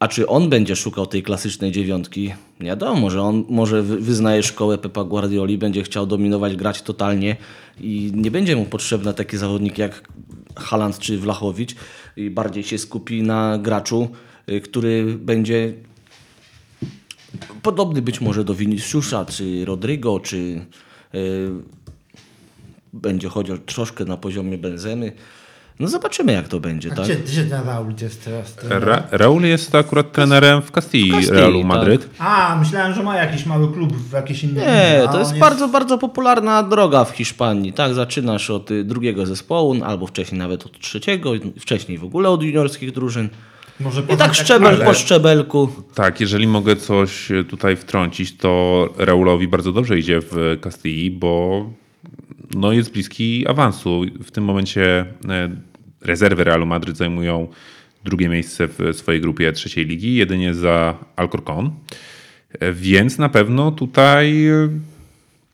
[0.03, 2.35] A czy on będzie szukał tej klasycznej dziewiątki?
[2.61, 7.37] Nie wiadomo, że on może wy- wyznaje szkołę Pepa Guardioli, będzie chciał dominować, grać totalnie
[7.81, 10.09] i nie będzie mu potrzebny taki zawodnik jak
[10.57, 11.75] Haaland czy Wlachowicz
[12.17, 14.09] i bardziej się skupi na graczu,
[14.51, 15.73] y, który będzie
[17.62, 20.37] podobny być może do Viniciusza, czy Rodrigo, czy
[21.15, 21.51] y,
[22.93, 25.12] będzie chodził troszkę na poziomie Benzemy.
[25.81, 27.05] No zobaczymy jak to będzie, A tak?
[27.05, 28.57] gdzie, gdzie ten Raul jest teraz?
[28.69, 31.67] Ra Raul jest akurat trenerem w Castilla, Castilla, Realu tak.
[31.69, 32.09] Madryt.
[32.19, 35.99] A, myślałem, że ma jakiś mały klub w jakiejś innej Nie, to jest bardzo, bardzo
[35.99, 37.73] popularna droga w Hiszpanii.
[37.73, 42.43] Tak, zaczynasz od y, drugiego zespołu, albo wcześniej nawet od trzeciego, wcześniej w ogóle od
[42.43, 43.29] juniorskich drużyn.
[43.81, 45.69] Może I potem tak szczebel ale- po szczebelku.
[45.95, 51.65] Tak, jeżeli mogę coś tutaj wtrącić, to Raulowi bardzo dobrze idzie w Castilla, bo
[52.57, 54.03] no jest bliski awansu.
[54.23, 55.51] W tym momencie e,
[56.01, 57.49] rezerwy Realu Madryt zajmują
[58.05, 61.71] drugie miejsce w swojej grupie trzeciej ligi, jedynie za Alcorcon.
[62.61, 64.69] E, Więc na pewno tutaj e,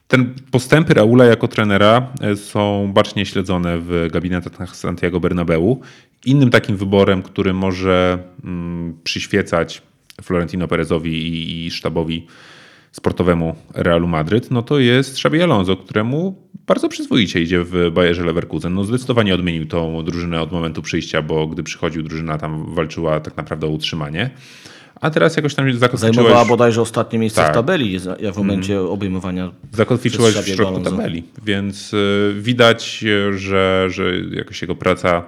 [0.07, 5.81] ten postępy Raula jako trenera są bacznie śledzone w gabinetach Santiago Bernabeu.
[6.25, 9.81] Innym takim wyborem, który może mm, przyświecać
[10.21, 12.27] Florentino Perezowi i sztabowi
[12.91, 18.73] sportowemu Realu Madryt, no to jest Xabi Alonso, któremu bardzo przyzwoicie idzie w Bayerze Leverkusen.
[18.73, 23.37] No zdecydowanie odmienił tą drużynę od momentu przyjścia, bo gdy przychodził drużyna tam walczyła tak
[23.37, 24.29] naprawdę o utrzymanie.
[25.01, 26.15] A teraz jakoś tam zakotwiczyłeś...
[26.15, 27.51] Zajmowała bodajże ostatnie miejsce Tak.
[27.51, 30.91] w tabeli jak w momencie obejmowania zakotwiczyłeś w przez środku Alonso.
[30.91, 35.23] tabeli, więc y, widać, że, że jakoś jego praca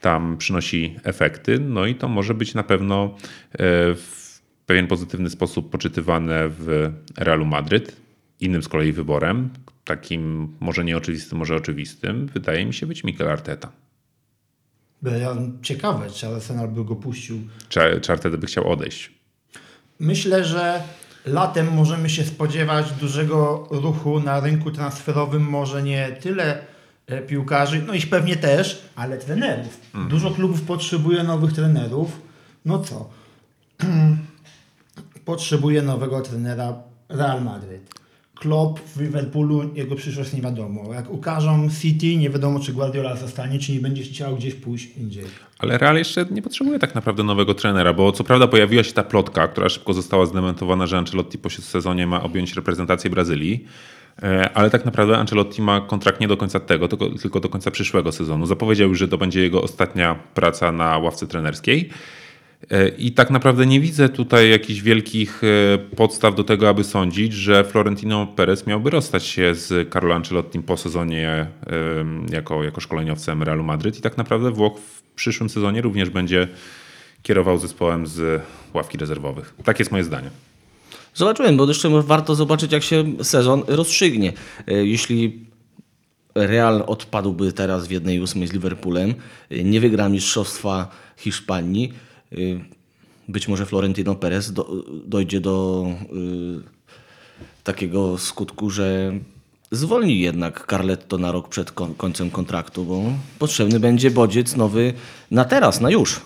[0.00, 3.14] tam przynosi efekty, no i to może być na pewno
[3.54, 3.58] y,
[3.94, 4.25] w
[4.66, 7.96] pewien pozytywny sposób poczytywane w Realu Madryt.
[8.40, 9.50] Innym z kolei wyborem,
[9.84, 13.72] takim może nieoczywistym, może oczywistym, wydaje mi się być Mikel Arteta.
[15.62, 17.40] Ciekawe, czy Arsenal by go puścił.
[17.68, 19.10] Czy, czy Arteta by chciał odejść?
[20.00, 20.82] Myślę, że
[21.26, 26.58] latem możemy się spodziewać dużego ruchu na rynku transferowym, może nie tyle
[27.06, 29.80] e, piłkarzy, no ich pewnie też, ale trenerów.
[30.08, 32.20] Dużo klubów potrzebuje nowych trenerów.
[32.64, 33.10] No co?
[35.26, 36.74] potrzebuje nowego trenera
[37.08, 37.94] Real Madryt.
[38.34, 40.94] Klopp w Liverpoolu, jego przyszłość nie wiadomo.
[40.94, 45.24] Jak ukażą City, nie wiadomo czy Guardiola zostanie, czy nie będzie chciał gdzieś pójść indziej.
[45.58, 49.02] Ale Real jeszcze nie potrzebuje tak naprawdę nowego trenera, bo co prawda pojawiła się ta
[49.02, 53.64] plotka, która szybko została zdementowana, że Ancelotti po sezonie ma objąć reprezentację Brazylii.
[54.22, 57.70] E, Ale tak naprawdę Ancelotti ma kontrakt nie do końca tego, tylko, tylko do końca
[57.70, 58.46] przyszłego sezonu.
[58.46, 61.90] Zapowiedział że to będzie jego ostatnia praca na ławce trenerskiej.
[62.70, 67.32] E, I tak naprawdę nie widzę tutaj jakichś wielkich e, podstaw do tego, aby sądzić,
[67.32, 71.48] że Florentino Perez miałby rozstać się z Carlo Ancelottim po sezonie e,
[72.32, 73.98] jako, jako szkoleniowcem Realu Madryt.
[73.98, 76.48] I tak naprawdę Włoch w przyszłym sezonie również będzie
[77.22, 78.42] kierował zespołem z
[78.74, 79.54] ławki rezerwowych.
[79.64, 80.30] Tak jest moje zdanie.
[81.14, 84.32] Zobaczyłem, bo jeszcze warto zobaczyć, jak się sezon rozstrzygnie.
[84.66, 85.46] Jeśli
[86.34, 89.14] Real odpadłby teraz w 1-8 z Liverpoolem,
[89.50, 91.92] nie wygra Mistrzostwa Hiszpanii,
[93.28, 96.06] być może Florentino Perez do, dojdzie do e,
[97.64, 99.12] takiego skutku, że
[99.70, 103.02] zwolni jednak Carletto na rok przed kon- końcem kontraktu, bo
[103.38, 104.92] potrzebny będzie bodziec nowy
[105.30, 106.20] na teraz, na już.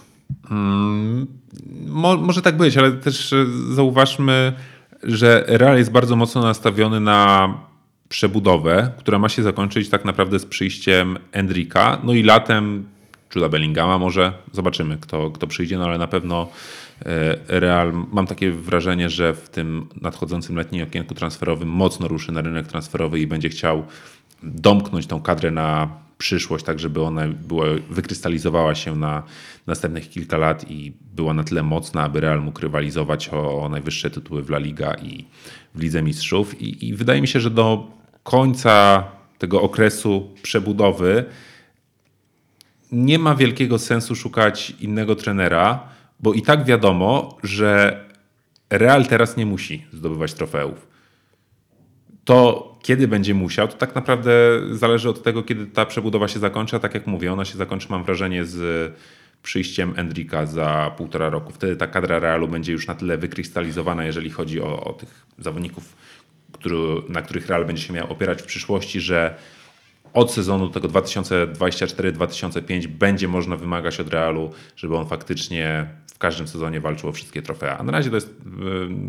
[1.86, 4.52] Mo, może tak być, ale też e, zauważmy,
[5.02, 7.54] że Real jest bardzo mocno nastawiony na
[8.08, 12.00] przebudowę, która ma się zakończyć tak naprawdę z przyjściem Endrika.
[12.04, 12.86] No i latem
[13.34, 14.32] Juda Bellingama może.
[14.52, 16.48] Zobaczymy, kto, kto przyjdzie, no ale na pewno
[17.02, 22.40] e, Real, mam takie wrażenie, że w tym nadchodzącym letnim okienku transferowym mocno ruszy na
[22.40, 23.84] rynek transferowy i będzie chciał
[24.42, 25.88] domknąć tą kadrę na
[26.18, 29.22] przyszłość, tak żeby ona była, wykrystalizowała się na
[29.66, 34.10] następnych kilka lat i była na tyle mocna, aby Real mógł rywalizować o, o najwyższe
[34.10, 35.24] tytuły w La Liga i
[35.74, 36.60] w Lidze Mistrzów.
[36.62, 37.86] I, I wydaje mi się, że do
[38.22, 39.04] końca
[39.38, 41.24] tego okresu przebudowy
[42.92, 45.88] nie ma wielkiego sensu szukać innego trenera,
[46.20, 48.00] bo i tak wiadomo, że
[48.70, 50.88] Real teraz nie musi zdobywać trofeów.
[52.24, 54.32] To kiedy będzie musiał, to tak naprawdę
[54.70, 56.76] zależy od tego, kiedy ta przebudowa się zakończy.
[56.76, 58.92] A tak jak mówię, ona się zakończy, mam wrażenie, z
[59.42, 61.52] przyjściem Endrika za półtora roku.
[61.52, 65.96] Wtedy ta kadra Realu będzie już na tyle wykrystalizowana, jeżeli chodzi o, o tych zawodników,
[66.52, 66.76] który,
[67.08, 69.34] na których Real będzie się miał opierać w przyszłości, że
[70.14, 76.80] od sezonu tego 2024-2025 będzie można wymagać od Realu, żeby on faktycznie w każdym sezonie
[76.80, 77.78] walczył o wszystkie trofea.
[77.78, 78.32] A na razie to jest y,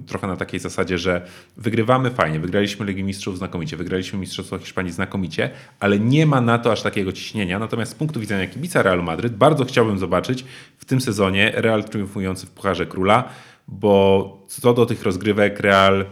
[0.08, 1.26] trochę na takiej zasadzie, że
[1.58, 6.72] wygrywamy fajnie, wygraliśmy Ligi Mistrzów znakomicie, wygraliśmy Mistrzostwo Hiszpanii znakomicie, ale nie ma na to
[6.72, 7.60] aż takiego ciśnienia.
[7.60, 10.46] Natomiast z punktu widzenia kibica Realu Madryt bardzo chciałbym zobaczyć
[10.78, 13.30] w tym sezonie Real triumfujący w Pucharze Króla,
[13.68, 16.06] bo co do tych rozgrywek Real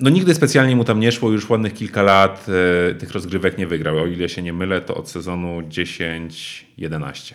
[0.00, 2.46] no nigdy specjalnie mu tam nie szło, już ładnych kilka lat
[2.90, 3.98] e, tych rozgrywek nie wygrał.
[3.98, 7.34] O ile się nie mylę, to od sezonu 10-11.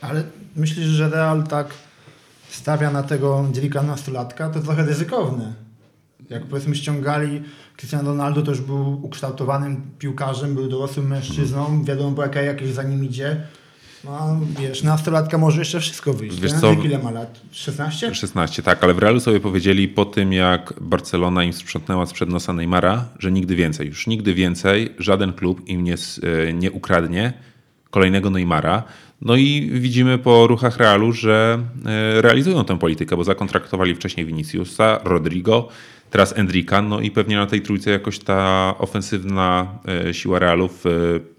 [0.00, 0.24] Ale
[0.56, 1.74] myślisz, że Real tak
[2.48, 5.54] stawia na tego dziewiętnastolatka, to trochę ryzykowne.
[6.30, 7.42] Jak powiedzmy ściągali
[7.76, 12.82] Cristiano Ronaldo, to już był ukształtowanym piłkarzem, był dorosłym mężczyzną, wiadomo było jaka jakość za
[12.82, 13.46] nim idzie.
[14.04, 16.40] No, wiesz, nastolatka może jeszcze wszystko wyjść.
[16.40, 16.72] Wiesz co?
[16.72, 17.40] Ile ma lat?
[17.50, 18.14] 16?
[18.14, 22.52] 16, tak, ale w Realu sobie powiedzieli po tym, jak Barcelona im sprzątnęła sprzed nosa
[22.52, 27.32] Neymara, że nigdy więcej, już nigdy więcej żaden klub im nie, e, nie ukradnie
[27.90, 28.82] kolejnego Neymara.
[29.20, 35.00] No i widzimy po ruchach Realu, że e, realizują tę politykę, bo zakontraktowali wcześniej Viniciusa,
[35.04, 35.68] Rodrigo,
[36.10, 40.84] teraz Endrika, no i pewnie na tej trójce jakoś ta ofensywna e, siła Realu w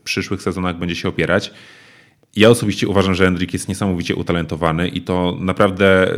[0.04, 1.52] przyszłych sezonach będzie się opierać.
[2.36, 6.14] Ja osobiście uważam, że Endrik jest niesamowicie utalentowany i to naprawdę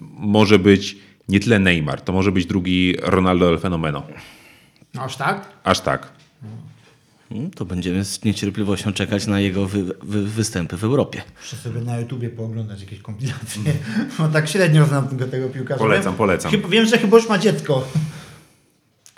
[0.00, 0.96] może być
[1.28, 4.02] nie tyle Neymar, to może być drugi Ronaldo El Fenomeno.
[4.94, 5.48] No aż tak?
[5.64, 6.12] Aż tak.
[7.30, 11.22] Mm, To będziemy z niecierpliwością czekać na jego wy, wy, występy w Europie.
[11.40, 13.62] Muszę sobie na YouTubie pooglądać jakieś kompilacje.
[14.18, 15.78] Bo tak średnio znam tego, tego piłkarza.
[15.78, 16.50] Polecam, polecam.
[16.50, 17.88] Chyba, wiem, że chyba już ma dziecko.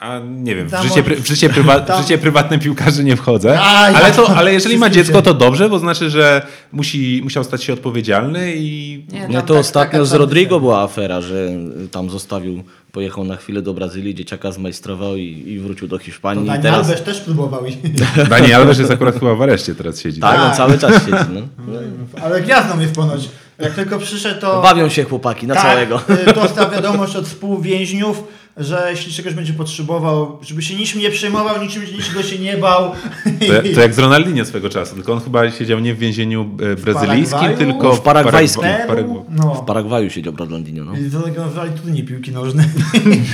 [0.04, 4.12] A nie wiem, w życie, w życie, prywa- w życie prywatne piłkarzy nie wchodzę, ale,
[4.12, 8.52] to, ale jeżeli ma dziecko, to dobrze, bo znaczy, że musi, musiał stać się odpowiedzialny
[8.56, 10.12] i Nie, No to tak- ostatnio taka z.
[10.12, 11.48] Rodrigo była afera, że
[11.90, 12.62] tam zostawił,
[12.92, 16.44] pojechał na chwilę do Brazylii, dzieciaka zmajstrował i, i wrócił do To Hiszpanii.
[16.44, 17.66] I Dani teraz, Alves też próbował.
[17.66, 17.76] i-
[18.30, 20.20] Dani Alves jest akurat chyba w areszcie teraz siedzi.
[20.20, 20.56] tak, on Tak.
[20.56, 21.24] cały czas siedzi.
[21.34, 21.40] No.
[22.24, 23.28] Ale gwiazdą jest ponoć.
[23.58, 24.62] Jak tylko przyszedł, to...
[24.62, 26.00] Bawią się chłopaki na tak, całego.
[26.30, 28.24] y, dostał wiadomość od współwięźniów,
[28.56, 32.92] że jeśli czegoś będzie potrzebował, żeby się niczym nie przejmował, niczym niczego się nie bał.
[33.24, 36.76] To, to jak z Ronaldinho swego czasu, tylko on chyba siedział nie w więzieniu e,
[36.76, 37.56] brazylijskim, Paragwaju?
[37.72, 38.62] tylko W paragwajskim.
[38.62, 39.54] Paragwa- Peru, Paragwa- no.
[39.54, 40.84] W Paragwaju siedział Bradlandinho.
[40.84, 40.96] No.
[40.96, 42.66] I zorganizowali turniej piłki nożnej.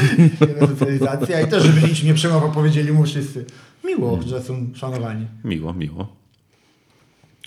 [0.60, 3.44] Resocjalizacja i też, żeby niczym nie przejmował, powiedzieli mu wszyscy.
[3.84, 5.26] Miło, że są szanowani.
[5.44, 6.08] Miło, miło.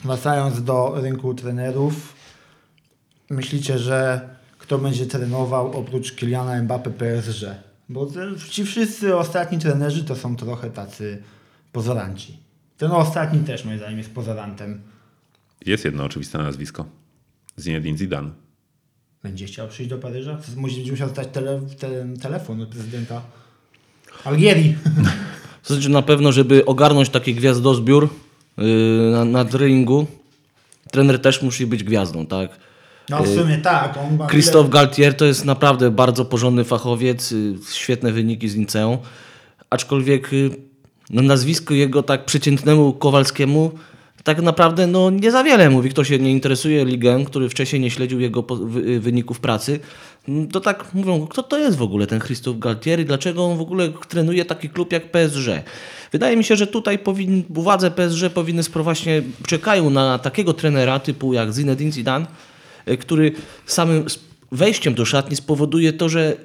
[0.06, 2.14] Wracając do rynku trenerów,
[3.30, 4.30] myślicie, że
[4.64, 7.46] kto będzie trenował oprócz Kyliana Mbappe PSG?
[7.90, 8.08] Bo
[8.50, 11.24] ci wszyscy ostatni trenerzy to są trochę tacy
[11.72, 12.38] pozoranci.
[12.78, 14.82] Ten ostatni też moim zdaniem jest pozorantem.
[15.66, 16.86] Jest jedno oczywiste nazwisko.
[17.60, 18.30] Zinedine Zidane.
[19.24, 20.38] Będzie chciał przyjść do Paryża?
[20.56, 23.22] Musi będzie musiał dostać tele, ten telefon od prezydenta
[24.24, 24.78] Algierii.
[25.64, 28.10] To znaczy na pewno, żeby ogarnąć taki gwiazdozbiór
[28.58, 28.66] yy,
[29.12, 29.46] na, na
[30.92, 32.60] trener też musi być gwiazdą, tak?
[33.10, 33.98] No w sumie tak.
[33.98, 38.98] On Christophe Galtier to jest naprawdę bardzo porządny fachowiec, y, świetne wyniki z liceum,
[39.70, 40.50] aczkolwiek y,
[41.10, 43.72] no, nazwisko jego tak przeciętnemu Kowalskiemu
[44.24, 45.90] tak naprawdę no, nie za wiele mówi.
[45.90, 48.46] Kto się nie interesuje ligą, który wcześniej nie śledził jego
[48.78, 49.80] y, wyników pracy,
[50.28, 53.58] mm, to tak mówią, kto to jest w ogóle ten Christophe Galtier i dlaczego on
[53.58, 55.64] w ogóle trenuje taki klub jak PSG.
[56.12, 61.34] Wydaje mi się, że tutaj powin, władze PSG powinny właśnie czekają na takiego trenera typu
[61.34, 62.26] jak Zinedine Zidane,
[63.00, 63.32] który
[63.66, 64.06] samym
[64.52, 66.38] wejściem do szatni spowoduje to, że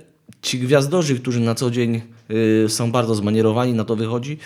[0.43, 2.03] ci gwiazdorzy, którzy na co dzień
[2.65, 4.39] y, są bardzo zmanierowani, na to wychodzi,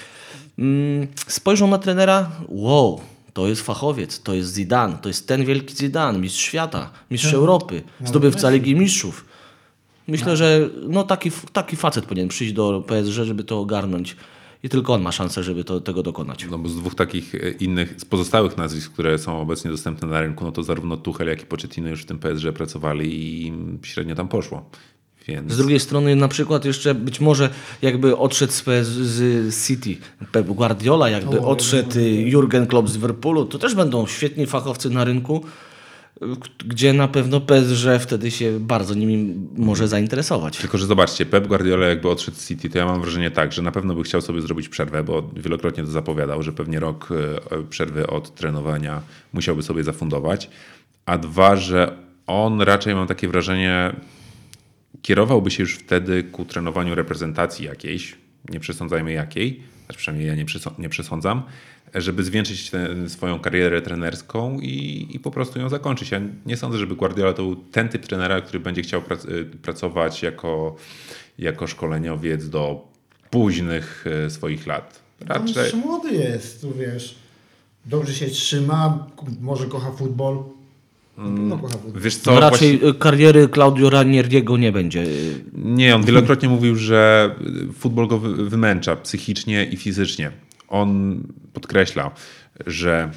[0.59, 3.01] mm, spojrzą na trenera, wow,
[3.33, 7.83] to jest fachowiec, to jest Zidane, to jest ten wielki Zidane, mistrz świata, mistrz Europy,
[8.05, 9.25] zdobywca Ligi Mistrzów.
[10.09, 14.17] Myślę, że no taki, taki facet powinien przyjść do PSG, żeby to ogarnąć.
[14.63, 16.47] I tylko on ma szansę, żeby to, tego dokonać.
[16.51, 20.21] No bo z dwóch takich e, innych, z pozostałych nazwisk, które są obecnie dostępne na
[20.21, 23.09] rynku, no to zarówno Tuchel, jak i Pochettino już w tym PSG pracowali
[23.47, 24.71] i średnio tam poszło.
[25.29, 25.53] Więc...
[25.53, 27.51] Z drugiej strony na przykład jeszcze być może
[27.83, 29.97] jakby odszedł z, PS z City
[30.33, 35.05] Pep Guardiola, jakby odszedł y, Jurgen Klopp z Liverpoolu, to też będą świetni fachowcy na
[35.05, 35.45] rynku,
[36.65, 40.59] gdzie na pewno PSG wtedy się bardzo nimi może zainteresować.
[40.59, 43.63] Tylko, że zobaczcie, Pep Guardiola jakby odszedł z City, to ja mam wrażenie tak, że
[43.63, 47.09] na pewno by chciał sobie zrobić przerwę, bo wielokrotnie to zapowiadał, że pewnie rok
[47.51, 50.51] e, przerwy od trenowania musiałby sobie zafundować.
[51.07, 51.97] A dwa, że
[52.27, 53.93] on raczej mam takie wrażenie,
[55.03, 58.17] kierowałby się już wtedy ku trenowaniu reprezentacji jakiejś,
[58.51, 60.35] nie przesądzajmy jakiej, znaczy przynajmniej ja
[60.79, 61.43] nie przesądzam,
[61.95, 66.11] żeby zwiększyć tę swoją karierę trenerską i, i po prostu ją zakończyć.
[66.11, 69.45] Ja nie sądzę, żeby Guardiola to był ten typ trenera, który będzie chciał prac- y,
[69.45, 70.77] pracować jako,
[71.39, 72.89] jako szkoleniowiec do
[73.31, 75.03] późnych y, swoich lat.
[75.23, 77.15] On Raczej, jeszcze młody jest, tu wiesz.
[77.87, 79.07] Dobrze się trzyma,
[79.41, 80.39] może kocha futbol.
[81.61, 82.03] Kocha futbol.
[82.03, 85.05] wiesz co, No raczej właśnie- y, kariery Claudio Ranieriego nie będzie.
[85.53, 87.35] Nie, on wielokrotnie mówił, że
[87.79, 90.31] futbol go wy- wymęcza psychicznie i fizycznie.
[90.73, 92.11] On podkreślał,
[92.67, 93.11] że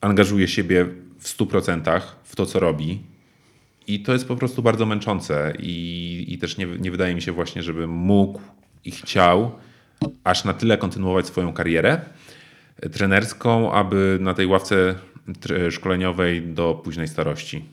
[0.00, 0.86] angażuje siebie
[1.18, 3.02] w 100% w to, co robi.
[3.86, 5.52] I to jest po prostu bardzo męczące.
[5.58, 8.40] I, i też nie, nie wydaje mi się właśnie, żeby mógł
[8.84, 9.52] i chciał
[10.24, 12.00] aż na tyle kontynuować swoją karierę
[12.92, 14.94] trenerską, aby na tej ławce
[15.70, 17.64] szkoleniowej do późnej starości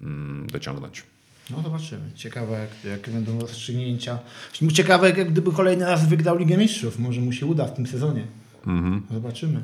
[0.00, 1.15] mm, dociągnąć.
[1.50, 2.00] No zobaczymy.
[2.14, 4.18] Ciekawe jak, jakie będą rozstrzygnięcia.
[4.72, 6.98] Ciekawe jak gdyby kolejny raz wygrał Ligę Mistrzów.
[6.98, 8.26] Może mu się uda w tym sezonie.
[9.10, 9.62] Zobaczymy.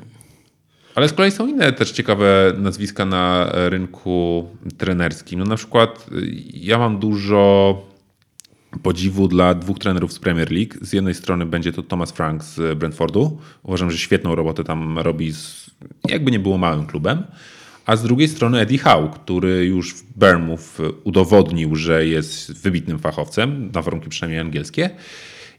[0.95, 5.39] Ale z kolei są inne też ciekawe nazwiska na rynku trenerskim.
[5.39, 7.81] No na przykład y, ja mam dużo
[8.83, 10.73] podziwu dla dwóch trenerów z Premier League.
[10.81, 13.39] Z jednej strony będzie to Thomas Frank z Brentfordu.
[13.63, 15.69] Uważam, że świetną robotę tam robi z,
[16.07, 17.23] jakby nie było małym klubem.
[17.85, 23.71] A z drugiej strony Eddie Howe, który już w Bournemouth udowodnił, że jest wybitnym fachowcem,
[23.73, 24.89] na warunki przynajmniej angielskie.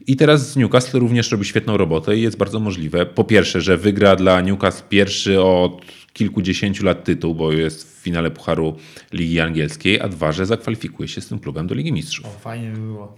[0.07, 3.77] I teraz z Newcastle również robi świetną robotę i jest bardzo możliwe, po pierwsze, że
[3.77, 5.81] wygra dla Newcastle pierwszy od
[6.13, 8.75] kilkudziesięciu lat tytuł, bo jest w finale Pucharu
[9.13, 12.25] Ligi Angielskiej, a dwa, że zakwalifikuje się z tym klubem do Ligi Mistrzów.
[12.25, 13.15] O, fajnie by było.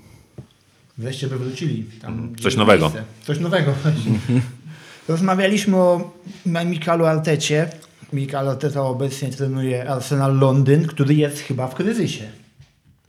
[0.98, 1.86] Wreszcie by wrócili.
[2.02, 2.86] Tam Coś gdzie nowego.
[2.86, 3.04] miejsce.
[3.24, 3.74] Coś nowego.
[5.08, 6.12] Rozmawialiśmy o
[6.46, 7.70] Mikalu Artecie.
[8.14, 12.24] Mikal Arteta obecnie trenuje Arsenal Londyn, który jest chyba w kryzysie.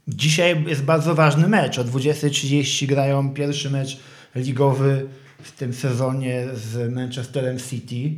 [0.07, 1.79] Dzisiaj jest bardzo ważny mecz.
[1.79, 3.99] O 20.30 grają pierwszy mecz
[4.35, 5.07] ligowy
[5.41, 8.11] w tym sezonie z Manchesterem City.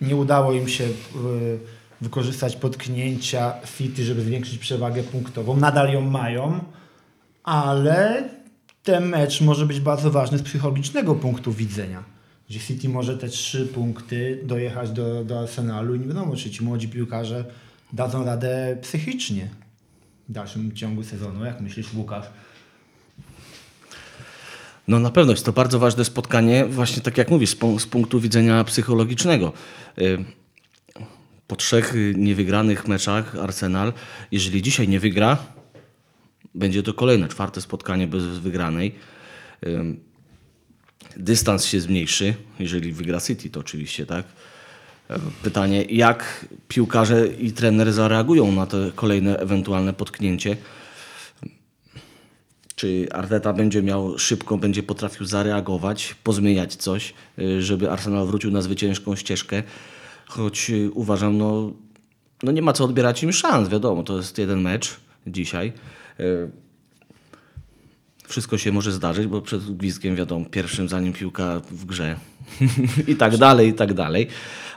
[0.00, 0.90] Nie udało im się y,
[2.00, 5.56] wykorzystać potknięcia City, żeby zwiększyć przewagę punktową.
[5.56, 6.60] Nadal ją mają,
[7.44, 8.28] ale
[8.82, 12.13] ten mecz może być bardzo ważny z psychologicznego punktu widzenia.
[12.48, 16.64] Gdzie City może te trzy punkty dojechać do, do Arsenalu i nie wiadomo, czy ci
[16.64, 17.44] młodzi piłkarze
[17.92, 19.48] dadzą radę psychicznie
[20.28, 21.44] w dalszym ciągu sezonu.
[21.44, 22.26] Jak myślisz, Łukasz?
[24.88, 27.86] No na pewno jest to bardzo ważne spotkanie, właśnie tak jak mówisz, z, pu- z
[27.86, 29.52] punktu widzenia psychologicznego.
[29.98, 30.24] Y,
[31.46, 33.92] Po trzech y, niewygranych meczach Arsenal,
[34.32, 35.36] jeżeli dzisiaj nie wygra,
[36.54, 38.94] będzie to kolejne, czwarte spotkanie bez wygranej.
[41.16, 44.26] Dystans się zmniejszy, jeżeli wygra City, to oczywiście, tak?
[45.10, 50.56] E, Pytanie, jak piłkarze i trener zareagują na to kolejne ewentualne potknięcie?
[52.76, 58.62] Czy Arteta będzie miał szybko, będzie potrafił zareagować, pozmieniać coś, y, żeby Arsenal wrócił na
[58.62, 59.62] zwycięską ścieżkę?
[60.26, 61.72] Choć y, uważam, no,
[62.42, 64.96] no nie ma co odbierać im szans, wiadomo, to jest jeden mecz
[65.26, 65.72] dzisiaj.
[68.24, 72.16] Y, Wszystko się może zdarzyć, bo przed gwizdkiem, wiadomo, pierwszym zanim piłka w grze
[73.08, 74.26] i tak dalej, i tak dalej.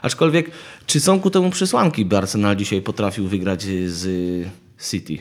[0.02, 0.50] Aczkolwiek,
[0.86, 4.06] czy są ku temu przesłanki, by Arsenal dzisiaj potrafił wygrać z
[4.90, 5.18] City?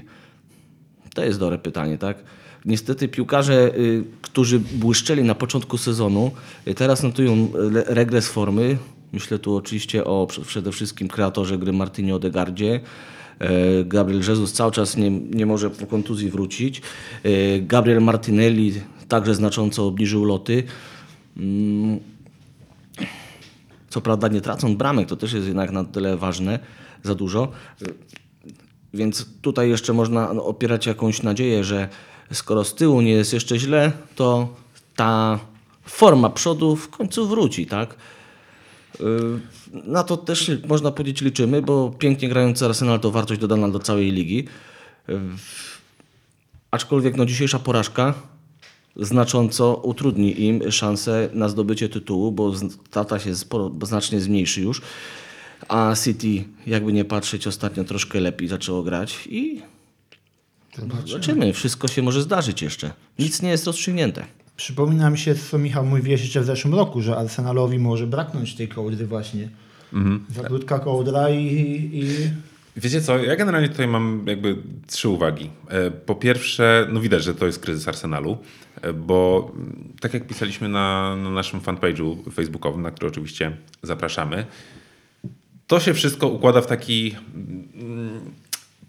[1.14, 2.18] To jest dobre pytanie, tak?
[2.66, 6.32] Niestety piłkarze, y, którzy błyszczeli na początku sezonu,
[6.68, 8.78] y, teraz notują le- regres formy.
[9.14, 12.80] Myślę tu oczywiście o prze- przede wszystkim kreatorze gry Martinie Odegardzie.
[13.40, 16.82] E, Gabriel Jesus cały czas nie, nie może po kontuzji wrócić.
[17.24, 18.74] E, Gabriel Martinelli
[19.08, 20.64] także znacząco obniżył loty.
[21.38, 22.00] Mm,
[23.90, 26.60] Co prawda nie tracąc bramek, to też jest jednak na tyle ważne,
[27.04, 27.52] za dużo.
[28.94, 31.90] Więc tutaj jeszcze można opierać jakąś nadzieję, że
[32.32, 34.56] skoro z tyłu nie jest jeszcze źle, to
[34.96, 35.40] ta
[35.84, 37.96] forma przodu w końcu wróci, tak?
[39.02, 39.04] Y,
[39.84, 44.12] Na to też można powiedzieć liczymy, bo pięknie grający Arsenal to wartość dodana do całej
[44.12, 44.48] ligi.
[45.10, 45.20] Y,
[46.72, 48.14] Aczkolwiek no, dzisiejsza porażka
[48.96, 52.54] znacząco utrudni im szansę na zdobycie tytułu, bo
[52.92, 54.82] tata się sporo, znacznie zmniejszy już.
[55.68, 59.62] A City, jakby nie patrzeć, ostatnio troszkę lepiej zaczęło grać i
[61.08, 61.54] zobaczymy.
[61.54, 62.92] Wszystko się może zdarzyć jeszcze.
[63.20, 64.26] Nic nie jest rozstrzygnięte.
[64.58, 68.68] Przypomina mi się, co Michał mówiłeś jeszcze w zeszłym roku, że Arsenalowi może braknąć tej
[68.68, 69.50] kołdry właśnie.
[70.30, 71.46] Za krótka kołdra i,
[71.94, 72.08] i
[72.78, 74.56] Wiecie co, ja generalnie tutaj mam jakby
[74.88, 75.50] trzy uwagi.
[75.70, 78.38] E, Po pierwsze, no widać, że to jest kryzys Arsenalu,
[78.82, 79.52] e, bo
[80.02, 84.46] tak jak pisaliśmy na, na naszym fanpage'u facebookowym, na który oczywiście zapraszamy,
[85.68, 87.16] to się wszystko układa w taki
[87.76, 88.20] mm,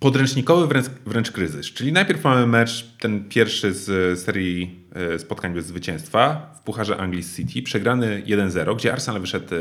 [0.01, 1.67] podręcznikowy wręcz, wręcz kryzys.
[1.67, 4.78] Czyli najpierw mamy mecz, ten pierwszy z serii
[5.19, 9.59] spotkań bez zwycięstwa w Pucharze Anglii City, przegrany 1-0, gdzie Arsenal wyszedł e,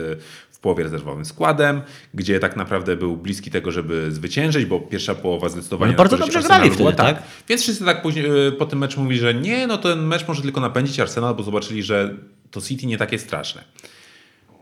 [0.52, 1.82] w połowie rezerwowym składem,
[2.14, 5.92] gdzie tak naprawdę był bliski tego, żeby zwyciężyć, bo pierwsza połowa zdecydowanie...
[5.92, 7.24] No, bardzo dobrze grali wtedy, była, tak?
[7.50, 10.42] Więc wszyscy tak później, e, po tym meczu mówili, że nie, no ten mecz może
[10.42, 12.16] tylko napędzić Arsenal, bo zobaczyli, że
[12.52, 13.64] to City nie takie straszne.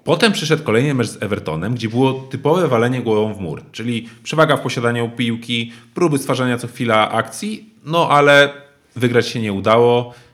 [0.04, 4.58] Potem przyszedł kolejny mecz z Evertonem, gdzie było typowe walenie głową w mur, czyli przewaga
[4.58, 8.54] w posiadaniu piłki, próby stwarzania co chwila akcji, no ale
[8.96, 10.25] wygrać się nie udało, e,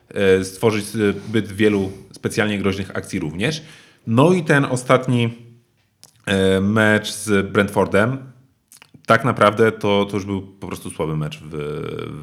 [0.44, 3.62] stworzyć zbyt wielu specjalnie groźnych akcji również.
[4.08, 5.34] No i ten ostatni
[6.26, 8.18] e, mecz z Brentfordem,
[9.06, 11.50] tak naprawdę to, to już był po prostu słaby mecz w,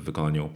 [0.00, 0.48] w wykonaniu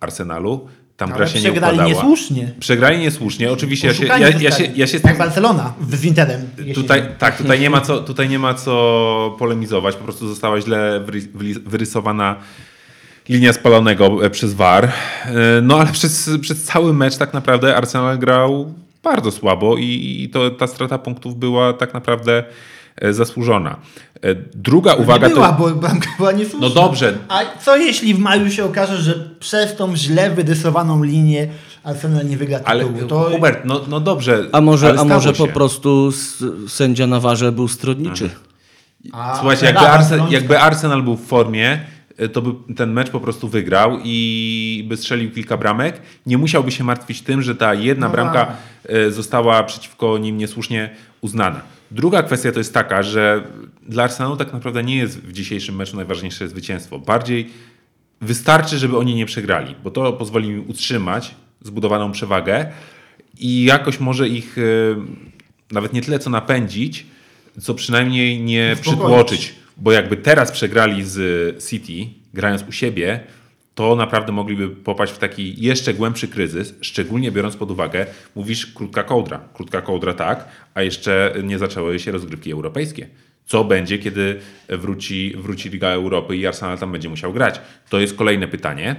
[0.00, 0.68] Arsenalu.
[0.96, 1.94] Tam gra się nie przegrali układała.
[1.94, 2.54] niesłusznie.
[2.60, 3.52] Przegrali niesłusznie.
[3.52, 6.48] Oczywiście ja się, ja, ja, się, ja się z Jak tym Barcelona z Interem.
[6.74, 9.96] Tutaj, tak, tutaj nie, ma co, tutaj nie ma co polemizować.
[9.96, 11.04] Po prostu została źle
[11.66, 12.36] wyrysowana
[13.30, 14.84] linia spalonego e, przez VAR.
[14.84, 14.90] E,
[15.62, 20.50] No ale przez, przez cały mecz tak naprawdę Arsenal grał bardzo słabo i, i to,
[20.50, 22.44] ta strata punktów była tak naprawdę
[22.96, 23.76] e, zasłużona.
[24.54, 25.58] Druga uwaga nie była, to...
[25.58, 26.68] bo bramka była niesłuszna.
[26.68, 27.18] No dobrze.
[27.28, 31.48] A co jeśli w maju się okaże, że przez tą źle wyrysowaną linię
[31.84, 33.08] Arsenal nie wygra Ale tytułu?
[33.08, 34.46] To Hubert, no, no dobrze.
[34.52, 36.12] A może, a może po prostu
[36.68, 38.30] sędzia na warze był stronniczy.
[39.12, 40.34] A, Słuchajcie, Rada jakby, Arse, Barcelońska.
[40.34, 41.80] jakby Arsenal był w formie,
[42.28, 46.00] to by ten mecz po prostu wygrał i by strzelił kilka bramek.
[46.26, 48.56] Nie musiałby się martwić tym, że ta jedna No bramka tak.
[48.96, 50.90] y, została przeciwko nim niesłusznie
[51.20, 51.60] uznana.
[51.90, 53.42] Druga kwestia to jest taka, że
[53.88, 56.98] dla Arsenalu tak naprawdę nie jest w dzisiejszym meczu najważniejsze zwycięstwo.
[56.98, 57.50] Bardziej
[58.20, 62.66] wystarczy, żeby oni nie przegrali, bo to pozwoli im utrzymać zbudowaną przewagę
[63.38, 64.96] i jakoś może ich y,
[65.70, 67.06] nawet nie tyle co napędzić,
[67.60, 68.96] co przynajmniej nie Uspokoić.
[68.98, 69.54] przytłoczyć.
[69.80, 73.20] Bo jakby teraz przegrali z City, grając u siebie,
[73.74, 79.02] to naprawdę mogliby popaść w taki jeszcze głębszy kryzys, szczególnie biorąc pod uwagę, mówisz krótka
[79.02, 79.40] kołdra.
[79.54, 83.08] Krótka kołdra tak, a jeszcze nie zaczęły się rozgrywki europejskie.
[83.46, 87.60] Co będzie, kiedy wróci, wróci Liga Europy i Arsenal tam będzie musiał grać?
[87.88, 88.96] To jest kolejne pytanie.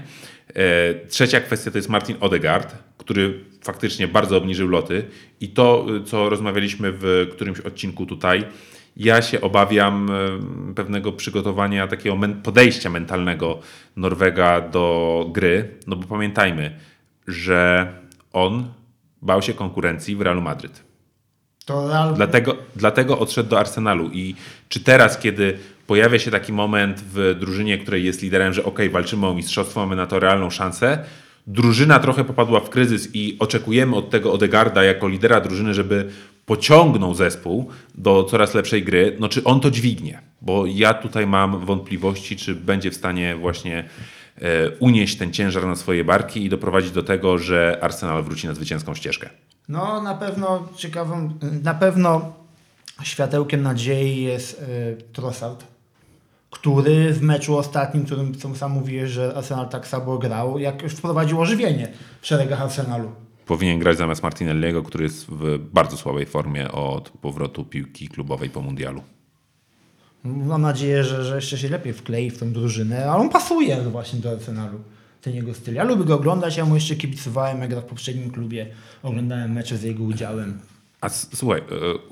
[0.55, 5.03] E, Trzecia kwestia to jest Martin Odegaard, który faktycznie bardzo obniżył loty
[5.41, 8.43] i to, co rozmawialiśmy w którymś odcinku tutaj,
[8.97, 10.09] ja się obawiam
[10.75, 13.59] pewnego przygotowania, takiego podejścia mentalnego
[13.95, 16.75] Norwega do gry, no bo pamiętajmy,
[17.27, 17.87] że
[18.33, 18.73] on
[19.21, 20.83] bał się konkurencji w Realu Madryt.
[21.69, 22.13] Real...
[22.13, 24.09] Dlatego, dlatego odszedł do Arsenalu.
[24.13, 24.35] I
[24.69, 29.27] czy teraz, kiedy pojawia się taki moment w drużynie, której jest liderem, że ok, walczymy
[29.27, 31.03] o mistrzostwo, mamy na to realną szansę,
[31.47, 36.09] drużyna trochę popadła w kryzys i oczekujemy od tego Odegarda jako lidera drużyny, żeby
[36.51, 40.21] pociągnął zespół do coraz lepszej gry, no czy on to dźwignie?
[40.41, 43.83] Bo ja tutaj mam wątpliwości, czy będzie w stanie właśnie
[44.37, 48.53] e, unieść ten ciężar na swoje barki i doprowadzić do tego, że Arsenal wróci na
[48.53, 49.29] zwycięską ścieżkę.
[49.69, 51.29] No na pewno ciekawą,
[51.63, 52.33] na pewno
[53.03, 55.63] światełkiem nadziei jest y, Trossard,
[56.49, 60.93] który w meczu ostatnim, którym co sam mówiłeś, że Arsenal tak słabo grał, jak już
[60.93, 61.91] wprowadził ożywienie
[62.21, 63.11] w szeregach Arsenalu.
[63.45, 68.61] Powinien grać zamiast Martinelliego, który jest w bardzo słabej formie od powrotu piłki klubowej po
[68.61, 69.01] mundialu.
[70.23, 74.19] Mam nadzieję, że, że jeszcze się lepiej wklei w tę drużynę, ale on pasuje właśnie
[74.19, 74.79] do Arsenalu,
[75.21, 75.73] ten jego styl.
[75.73, 78.67] Ja lubię go oglądać, ja mu jeszcze kibicowałem, jak w poprzednim klubie,
[79.03, 80.59] oglądałem mecze z jego udziałem.
[81.01, 81.63] A słuchaj, e,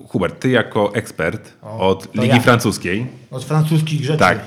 [0.07, 2.39] Hubert, ty jako ekspert O, od Ligi ja.
[2.39, 4.19] Francuskiej, Od francuskich rzeczy.
[4.19, 4.39] Tak.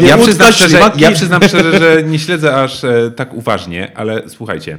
[0.00, 4.28] e, ja, przyznam szczerze, ja przyznam szczerze, że nie śledzę aż e, tak uważnie, ale
[4.28, 4.78] słuchajcie,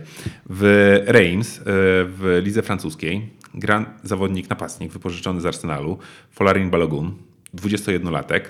[0.49, 5.97] w Reims, w lidze francuskiej, gra zawodnik, napastnik wypożyczony z Arsenalu,
[6.31, 7.13] Folarin Balogun,
[7.55, 8.41] 21-latek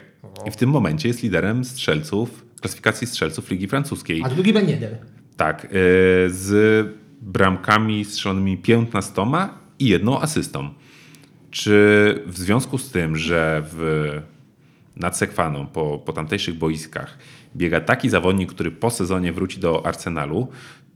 [0.45, 4.21] i w tym momencie jest liderem strzelców klasyfikacji strzelców Ligi Francuskiej.
[4.25, 4.97] A drugi Ben Yedder.
[5.37, 5.67] Tak,
[6.27, 9.27] z bramkami strzelonymi 15
[9.79, 10.69] i jedną asystą.
[11.51, 14.21] Czy w związku z tym, że w,
[14.95, 17.17] nad Sekwaną po, po tamtejszych boiskach
[17.55, 20.47] biega taki zawodnik, który po sezonie wróci do Arsenalu,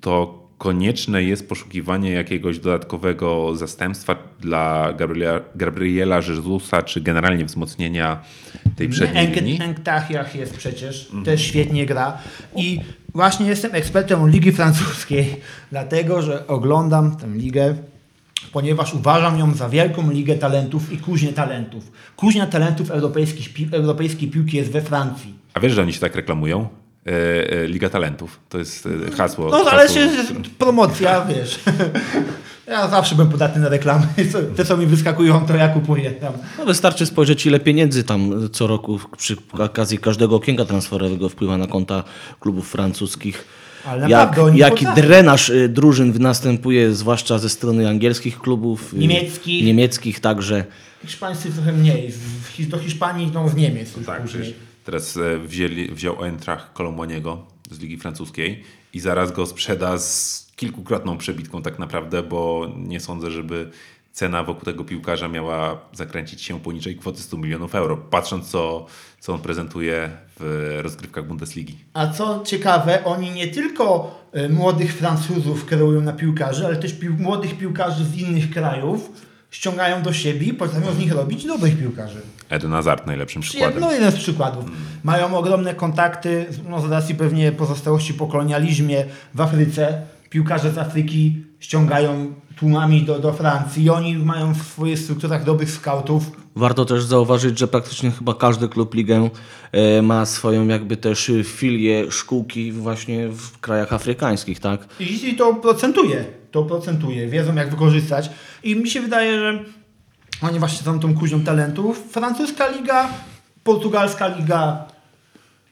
[0.01, 8.19] to konieczne jest poszukiwanie jakiegoś dodatkowego zastępstwa dla Gabriela, Gabriela Jezusa, czy generalnie wzmocnienia
[8.75, 9.59] tej przedniej linii?
[9.61, 12.17] Enktach jest przecież, też świetnie gra.
[12.55, 12.79] I
[13.13, 15.35] właśnie jestem ekspertem Ligi Francuskiej,
[15.71, 17.75] dlatego że oglądam tę ligę,
[18.51, 21.91] ponieważ uważam ją za wielką ligę talentów i kuźnię talentów.
[22.15, 25.33] Kuźnia talentów europejskich, europejskiej piłki jest we Francji.
[25.53, 26.80] A wiesz, że oni się tak reklamują?
[27.07, 27.11] E,
[27.51, 28.39] e, Liga Talentów.
[28.49, 29.49] To jest e, hasło.
[29.49, 30.09] No ale hasło, się
[30.59, 31.59] promocja, wiesz.
[32.67, 34.07] Ja zawsze byłem podatny na reklamy.
[34.55, 36.33] Te, co mi wyskakują, to ja kupuję tam.
[36.57, 41.67] No wystarczy spojrzeć, ile pieniędzy tam co roku przy okazji każdego okienka transferowego wpływa na
[41.67, 42.03] konta
[42.39, 43.45] klubów francuskich.
[43.85, 45.01] Ale Jak, jaki potrafią.
[45.07, 48.93] drenaż y, drużyn następuje, zwłaszcza ze strony angielskich klubów.
[48.93, 49.65] y, Niemieckich.
[49.65, 50.63] Niemieckich także.
[51.05, 52.13] Hiszpańscy trochę mniej.
[52.59, 53.97] Do Hiszpanii idą z Niemiec.
[53.97, 54.43] już Tak, później.
[54.43, 58.63] przecież teraz e, wzięli, wziął Eintracht Kolomoniego z Ligi Francuskiej
[58.93, 63.71] i zaraz go sprzeda z kilkukrotną przebitką tak naprawdę, bo nie sądzę, żeby
[64.13, 68.85] cena wokół tego piłkarza miała zakręcić się poniżej kwoty 100 milionów euro, patrząc co,
[69.19, 70.09] co on prezentuje
[70.39, 71.77] w rozgrywkach Bundesligi.
[71.93, 77.19] A co ciekawe, oni nie tylko e, młodych Francuzów kreują na piłkarzy, ale też pił-
[77.19, 79.11] młodych piłkarzy z innych krajów
[79.51, 82.21] ściągają do siebie i potrafią z nich robić dobrych piłkarzy.
[82.51, 83.79] Eden Hazard najlepszym przykładem.
[83.79, 84.65] No jeden z przykładów.
[85.03, 90.01] Mają ogromne kontakty, no z racji pewnie pozostałości po kolonializmie w Afryce.
[90.29, 95.71] Piłkarze z Afryki ściągają tłumami do, do Francji i oni mają w swoich strukturach dobrych
[95.71, 96.31] skautów.
[96.55, 99.29] Warto też zauważyć, że praktycznie chyba każdy klub ligę
[99.71, 104.87] e, ma swoją jakby też filię szkółki właśnie w krajach afrykańskich, tak?
[104.99, 106.25] I, I to procentuje.
[106.51, 107.27] To procentuje.
[107.27, 108.29] Wiedzą jak wykorzystać.
[108.63, 109.63] I mi się wydaje, że
[110.41, 112.07] oni właśnie są tą kuźnią talentów.
[112.11, 113.09] Francuska liga,
[113.63, 114.85] portugalska liga,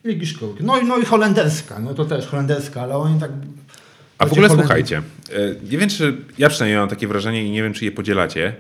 [0.04, 0.64] ligi szkółki.
[0.64, 1.80] No i, no i holenderska.
[1.80, 3.32] No to też holenderska, ale oni tak...
[4.18, 5.02] A w ogóle słuchajcie, e,
[5.72, 8.56] nie wiem, czy ja przynajmniej mam takie wrażenie i nie wiem, czy je podzielacie,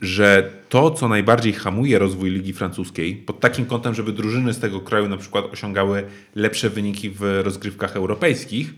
[0.00, 4.80] że to, co najbardziej hamuje rozwój Ligi Francuskiej, pod takim kątem, żeby drużyny z tego
[4.80, 6.04] kraju na przykład osiągały
[6.34, 8.74] lepsze wyniki w rozgrywkach europejskich,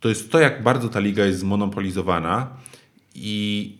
[0.00, 2.48] to jest to, jak bardzo ta liga jest zmonopolizowana
[3.14, 3.76] i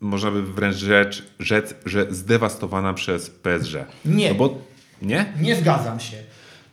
[0.00, 3.74] można by wręcz rzecz, rzec, że zdewastowana przez PSG.
[4.04, 4.28] Nie.
[4.28, 4.58] No bo
[5.02, 5.32] nie?
[5.40, 6.16] Nie zgadzam się.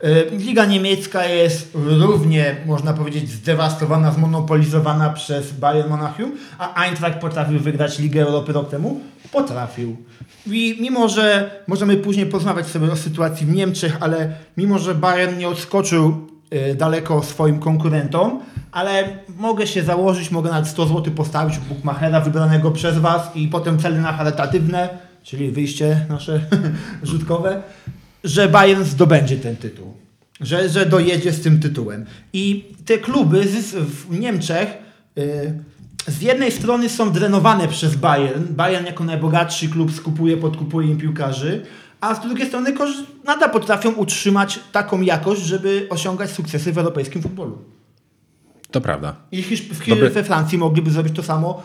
[0.03, 7.59] Y, Liga niemiecka jest równie, można powiedzieć, zdewastowana, zmonopolizowana przez Bayern Monachium, a Eintracht potrafił
[7.59, 9.01] wygrać Ligę Europy rok temu?
[9.31, 9.97] Potrafił.
[10.45, 15.37] I mimo, że możemy później porozmawiać sobie o sytuacji w Niemczech, ale mimo, że Bayern
[15.37, 16.27] nie odskoczył
[16.75, 18.39] daleko swoim konkurentom,
[18.71, 23.47] ale mogę się założyć, mogę nawet 100 zł postawić w Bookmachera wybranego przez Was i
[23.47, 24.89] potem cele na charytatywne,
[25.23, 26.41] czyli wyjście nasze
[27.03, 27.63] rzutkowe,
[28.23, 29.93] że Bayern zdobędzie ten tytuł.
[30.41, 32.05] Że, że dojedzie z tym tytułem.
[32.33, 34.77] I te kluby z, w Niemczech
[35.17, 35.53] y,
[36.07, 38.43] z jednej strony są drenowane przez Bayern.
[38.49, 41.65] Bayern jako najbogatszy klub skupuje, podkupuje im piłkarzy,
[42.01, 42.73] a z drugiej strony
[43.23, 47.57] nadal potrafią utrzymać taką jakość, żeby osiągać sukcesy w europejskim futbolu.
[48.71, 49.15] To prawda.
[49.31, 49.43] I
[49.95, 51.63] Dobry- we Francji mogliby zrobić to samo.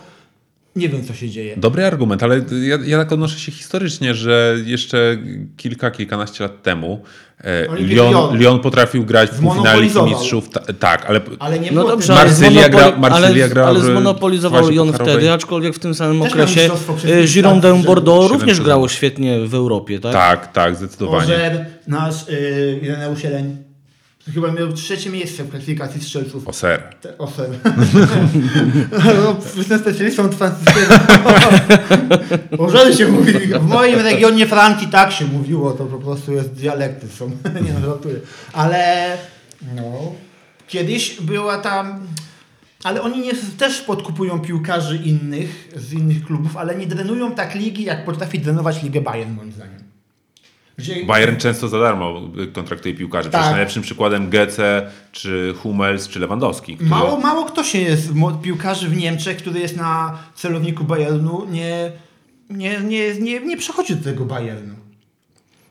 [0.75, 1.57] Nie wiem, co się dzieje.
[1.57, 5.17] Dobry argument, ale ja, ja tak odnoszę się historycznie, że jeszcze
[5.57, 7.01] kilka, kilkanaście lat temu
[7.43, 7.67] e,
[8.33, 10.01] Lyon, potrafił grać w półfinale Ligi.
[10.01, 10.49] Mistrzów.
[10.49, 14.69] Ta, tak, ale Ale nie No było dobrze, Marsylia gra- Marsylia ale, grała ale zmonopolizował
[14.69, 16.69] Lyon wtedy, aczkolwiek w tym samym Też okresie
[17.05, 20.13] e, Girondin Bordeaux również grało świetnie w Europie, tak?
[20.13, 21.23] tak, tak, zdecydowanie.
[21.23, 23.57] Ożer, nasz yy, Ireneusz Jeleń,
[24.31, 26.47] chyba miał trzecie miejsce w klasyfikacji strzelców.
[26.47, 26.83] Oser.
[27.01, 27.49] Te- Oser.
[29.05, 30.95] no, jestem specjalistą od francuskiego.
[32.65, 33.33] Ożer się mówi.
[33.33, 37.29] W moim regionie Francji tak się mówiło, to po prostu jest dialekty są.
[37.65, 38.15] Nie no, żartuję.
[38.53, 39.17] Ale
[39.75, 40.13] no,
[40.67, 42.07] kiedyś była tam...
[42.83, 47.83] Ale oni nie, też podkupują piłkarzy innych, z innych klubów, ale nie drenują tak ligi,
[47.83, 49.82] jak potrafi drenować ligę Bayern, moim zdaniem.
[50.77, 52.21] Gdzie, Bayern często za darmo
[52.53, 53.29] kontraktuje piłkarzy.
[53.29, 53.51] Przecież Tak.
[53.51, 56.75] najlepszym przykładem Gece, czy Hummels, czy Lewandowski.
[56.75, 58.09] który- Mało, mało kto się jest
[58.41, 61.91] piłkarzy w Niemczech, który jest na celowniku Bayernu, nie,
[62.49, 64.75] nie, nie, nie, nie przechodzi do tego Bayernu.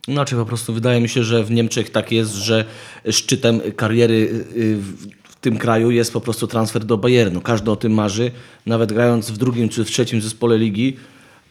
[0.07, 2.65] Znaczy po prostu wydaje mi się, że w Niemczech tak jest, że
[3.11, 4.13] szczytem kariery
[4.57, 7.41] y, w w tym kraju jest po prostu transfer do Bayernu.
[7.41, 8.31] Każdy o tym marzy,
[8.65, 10.97] nawet grając w drugim czy w trzecim zespole ligi,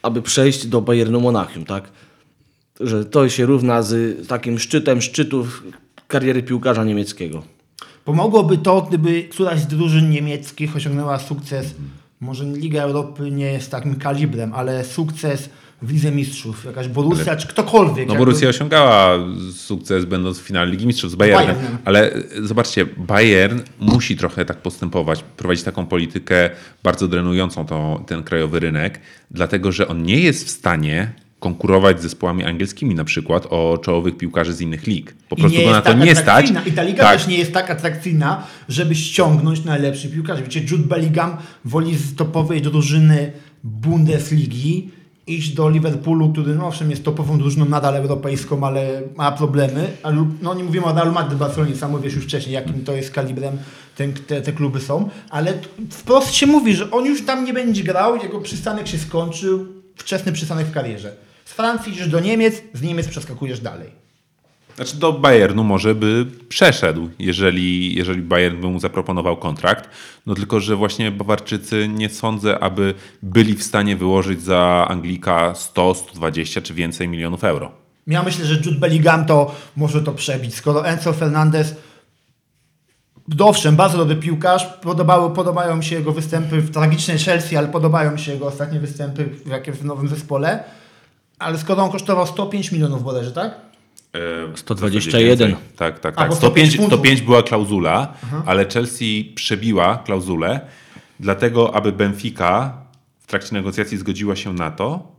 [0.02, 1.84] aby przejść do Bayernu Monachium, tak?
[2.80, 5.62] Że to się równa z takim szczytem szczytów
[6.08, 7.42] kariery piłkarza niemieckiego.
[8.04, 11.74] Pomogłoby to, gdyby któraś z drużyn niemieckich osiągnęła sukces,
[12.20, 15.48] może Liga Europy nie jest takim kalibrem, ale sukces
[15.82, 18.08] w Lidze Mistrzów, jakaś Borussia, czy ktokolwiek.
[18.08, 19.18] No jakby- Borussia osiągała
[19.56, 21.78] sukces będąc w finale Ligi Mistrzów z Bayernem, Bayernem.
[21.84, 26.50] ale e, zobaczcie, Bayern musi trochę tak postępować, prowadzić taką politykę
[26.82, 29.00] bardzo drenującą to, ten krajowy rynek,
[29.30, 31.12] dlatego że on nie jest w stanie
[31.42, 35.14] konkurować z zespołami angielskimi na przykład o czołowych piłkarzy z innych lig.
[35.28, 36.52] Po I prostu go na to tak nie stać.
[36.66, 37.18] I ta liga Tak.
[37.18, 40.42] też nie jest tak atrakcyjna, żeby ściągnąć najlepszych piłkarzy.
[40.42, 43.32] Wiecie, Jude Bellingham woli z topowej drużyny
[43.64, 44.90] Bundesligi
[45.26, 49.90] iść do Liverpoolu, który no owszem jest topową drużyną nadal europejską, ale ma problemy.
[50.02, 53.10] Ale, no nie mówimy o Realu Madryt, Barcelonie, sam mówisz już wcześniej, jakim to jest
[53.10, 53.58] kalibrem
[53.96, 55.08] ten, te, te kluby są.
[55.30, 55.54] Ale
[55.90, 59.66] wprost się mówi, że on już tam nie będzie grał, jego przystanek się skończył,
[59.96, 61.12] wczesny przystanek w karierze.
[61.52, 63.90] Z Francji idziesz do Niemiec, z Niemiec przeskakujesz dalej.
[64.76, 69.90] Znaczy do Bayernu może by przeszedł, jeżeli, jeżeli Bayern by mu zaproponował kontrakt.
[70.26, 75.94] No tylko, że właśnie Bawarczycy nie sądzę, aby byli w stanie wyłożyć za Anglika 100,
[75.94, 77.72] 120 czy więcej milionów euro.
[78.06, 80.54] Ja myślę, że Jude Bellingham to może to przebić.
[80.54, 81.74] Skoro Enzo Fernandez,
[83.38, 88.12] owszem, bardzo dobry piłkarz, podobały, podobają mi się jego występy w tragicznej Chelsea, ale podobają
[88.12, 90.64] mi się jego ostatnie występy w, w nowym zespole.
[91.42, 93.54] Ale skoro on kosztował 105 milionów bodajże, tak?
[94.14, 95.38] E, 121.
[95.38, 95.56] więcej.
[95.76, 96.28] Tak, tak, A, tak.
[96.28, 96.98] bo 105, 105 funtów.
[96.98, 98.14] 105 była klauzula,
[98.46, 100.60] ale Chelsea przebiła klauzulę,
[101.20, 102.72] dlatego aby Benfica
[103.20, 105.12] w trakcie negocjacji zgodziła się na to,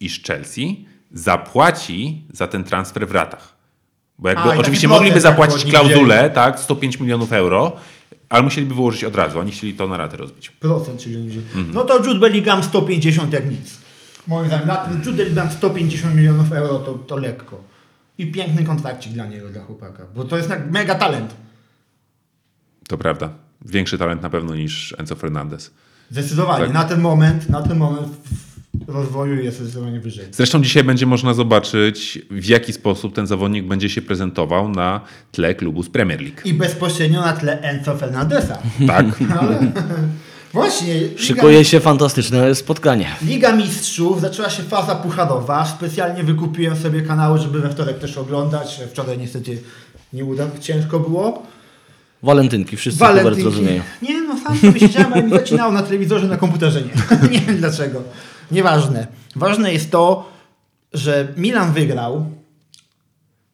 [0.00, 3.58] iż Chelsea zapłaci za ten transfer w ratach.
[4.18, 7.72] Bo jakby A, oczywiście mogliby tak, zapłacić klauzulę, tak, 105 milionów euro,
[8.28, 9.40] ale musieliby wyłożyć od razu.
[9.40, 10.50] Oni chcieli to na ratę rozbić.
[10.50, 11.40] Procent, czyli ludzie.
[11.72, 13.87] No to Jude Bellingham 150 jak nic.
[14.28, 17.60] Moim zdaniem, na ten Jude Bellingham 150 milionów euro to, to lekko.
[18.18, 20.06] I piękny kontrakcik dla niego, dla chłopaka.
[20.14, 21.34] Bo to jest mega talent.
[22.88, 23.30] To prawda.
[23.64, 25.70] Większy talent na pewno niż Enzo Fernandez.
[26.10, 26.64] Zdecydowanie.
[26.64, 26.74] Tak.
[26.74, 28.08] Na ten moment, na ten moment
[28.86, 30.26] w rozwoju jest zdecydowanie wyżej.
[30.30, 35.00] Zresztą dzisiaj będzie można zobaczyć, w jaki sposób ten zawodnik będzie się prezentował na
[35.32, 36.40] tle klubu z Premier League.
[36.44, 38.58] I bezpośrednio na tle Enzo Fernandesa.
[38.86, 39.06] Tak.
[39.40, 39.72] Ale
[40.52, 43.06] właśnie, Liga, Szykuje się fantastyczne spotkanie.
[43.22, 45.66] Liga Mistrzów, zaczęła się faza pucharowa.
[45.66, 48.80] Specjalnie wykupiłem sobie kanały, żeby we wtorek też oglądać.
[48.90, 49.58] Wczoraj niestety
[50.12, 51.42] nie udało, ciężko było.
[52.22, 53.42] Walentynki, wszyscy Walentynki.
[53.42, 53.82] zrozumieją.
[54.02, 57.28] Nie, no sam sobie siedziałem, ale mi zacinało na telewizorze, na komputerze nie.
[57.32, 58.02] nie wiem dlaczego.
[58.50, 59.06] Nieważne.
[59.36, 60.30] Ważne jest to,
[60.92, 62.26] że Milan wygrał.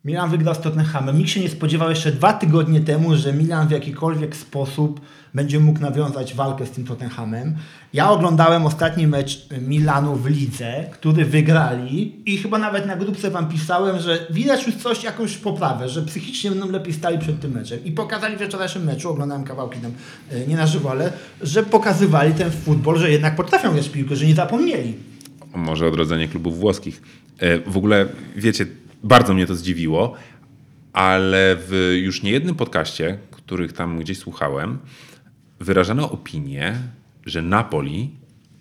[0.04, 1.18] Milan wygrał z Tottenhamem.
[1.18, 5.00] Nikt się nie spodziewał jeszcze dwa tygodnie temu, że Milan w jakikolwiek sposób
[5.34, 7.56] będzie mógł nawiązać walkę z tym Tottenhamem.
[7.92, 13.48] Ja oglądałem ostatni mecz Milanu w lidze, który wygrali i chyba nawet na grupce wam
[13.48, 17.84] pisałem, że widać już coś, jakąś poprawę, że psychicznie będą lepiej stali przed tym meczem.
[17.84, 19.92] I pokazali w wczorajszym meczu, oglądałem kawałki tam
[20.30, 24.26] e, nie na żywo, ale że pokazywali ten futbol, że jednak potrafią grać piłkę, że
[24.26, 24.94] nie zapomnieli.
[25.54, 27.02] Może odrodzenie klubów włoskich.
[27.38, 28.66] E, W ogóle, wiecie,
[29.04, 30.14] bardzo mnie to zdziwiło,
[30.92, 34.78] ale w już niejednym podcaście, których tam gdzieś słuchałem,
[35.60, 36.78] wyrażano opinię,
[37.26, 38.10] że Napoli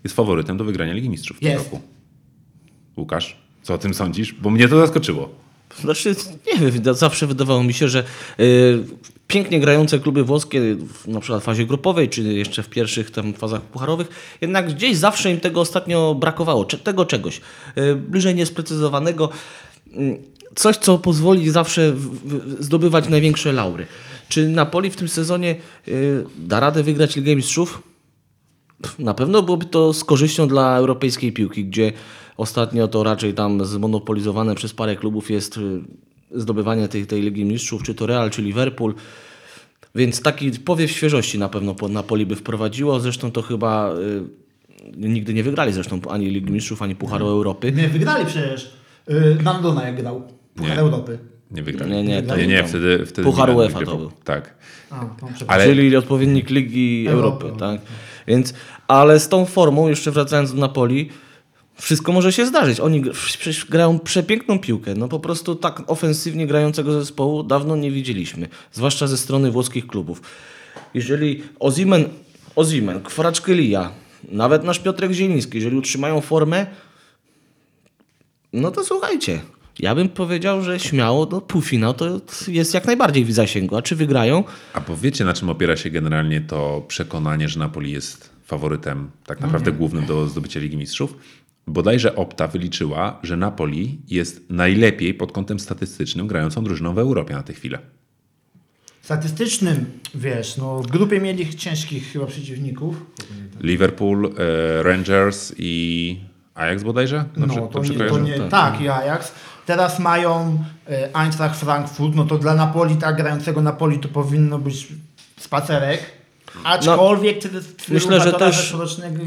[0.03, 1.63] jest faworytem do wygrania Ligi Mistrzów w tym Jest.
[1.65, 1.81] roku.
[2.97, 4.33] Łukasz, co o tym sądzisz?
[4.33, 5.29] Bo mnie to zaskoczyło.
[5.81, 6.15] Znaczy,
[6.53, 8.03] nie wiem, zawsze wydawało mi się, że
[8.39, 8.83] y,
[9.27, 10.61] pięknie grające kluby włoskie,
[11.07, 14.07] na przykład w fazie grupowej, czy jeszcze w pierwszych tam fazach pucharowych,
[14.41, 17.41] jednak gdzieś zawsze im tego ostatnio brakowało, cze- tego czegoś,
[17.77, 19.29] y, bliżej niesprecyzowanego,
[20.55, 21.95] coś, co pozwoli zawsze
[22.59, 23.85] zdobywać największe laury.
[24.29, 25.55] Czy Napoli w tym sezonie
[25.87, 27.81] y, da radę wygrać Ligę Mistrzów?
[28.99, 31.91] Na pewno byłoby to z korzyścią dla europejskiej piłki, gdzie
[32.37, 35.81] ostatnio to raczej tam zmonopolizowane przez parę klubów jest y,
[36.31, 38.93] zdobywanie tej, tej Ligi Mistrzów, czy to Real, czy Liverpool.
[39.95, 42.99] Więc taki powiew świeżości na pewno po Napoli by wprowadziło.
[42.99, 47.71] Zresztą to chyba y, nigdy nie wygrali zresztą ani Ligi Mistrzów, ani Pucharu Europy.
[47.71, 48.82] Nie, wygrali przecież.
[49.07, 50.27] Yy, Nandona jak grał.
[50.55, 50.79] Puchar Nie.
[50.79, 51.19] Europy.
[51.51, 51.91] Nie wygrali.
[51.91, 54.11] Nie, nie, to nie, nie wtedy, wtedy Puchar UEFA to był.
[54.23, 54.53] Tak.
[54.89, 55.29] A, no.
[55.47, 57.81] Ale- Czyli odpowiednik Ligi Europy, Europy, tak?
[58.27, 58.53] Więc,
[58.87, 61.09] ale z tą formą, jeszcze wracając do Napoli,
[61.75, 62.79] wszystko może się zdarzyć.
[62.79, 64.93] Oni przecież grają przepiękną piłkę.
[64.95, 68.47] No po prostu tak ofensywnie grającego zespołu dawno nie widzieliśmy.
[68.71, 70.21] Zwłaszcza ze strony włoskich klubów.
[70.93, 72.05] Jeżeli Ozimen,
[72.55, 73.91] Ozimen Kwarackelia,
[74.31, 76.65] nawet nasz Piotrek Zieliński, jeżeli utrzymają formę,
[78.53, 79.39] no to słuchajcie.
[79.79, 83.75] Ja bym powiedział, że śmiało no, półfinał to jest jak najbardziej w zasięgu.
[83.75, 84.43] A czy wygrają?
[84.73, 89.71] A powiecie, na czym opiera się generalnie to przekonanie, że Napoli jest faworytem, tak naprawdę
[89.71, 91.15] głównym do zdobycia Ligi Mistrzów?
[91.67, 97.43] bodajże Opta wyliczyła, że Napoli jest najlepiej pod kątem statystycznym grającą drużyną w Europie na
[97.43, 97.79] tę chwilę.
[99.01, 99.85] Statystycznym,
[100.15, 103.05] wiesz, no w grupie mieli ciężkich chyba przeciwników.
[103.61, 106.19] Liverpool, e, Rangers i
[106.55, 107.25] Ajax bodajże?
[107.37, 109.31] No, Dobrze- to nie, to nie, tak, i Ajax.
[109.65, 114.87] Teraz mają e, Eintracht Frankfurt, no to dla Napoli, tak grającego Napoli to powinno być
[115.39, 115.99] spacerek.
[116.63, 118.75] Aczkolwiek no, myślę, że też-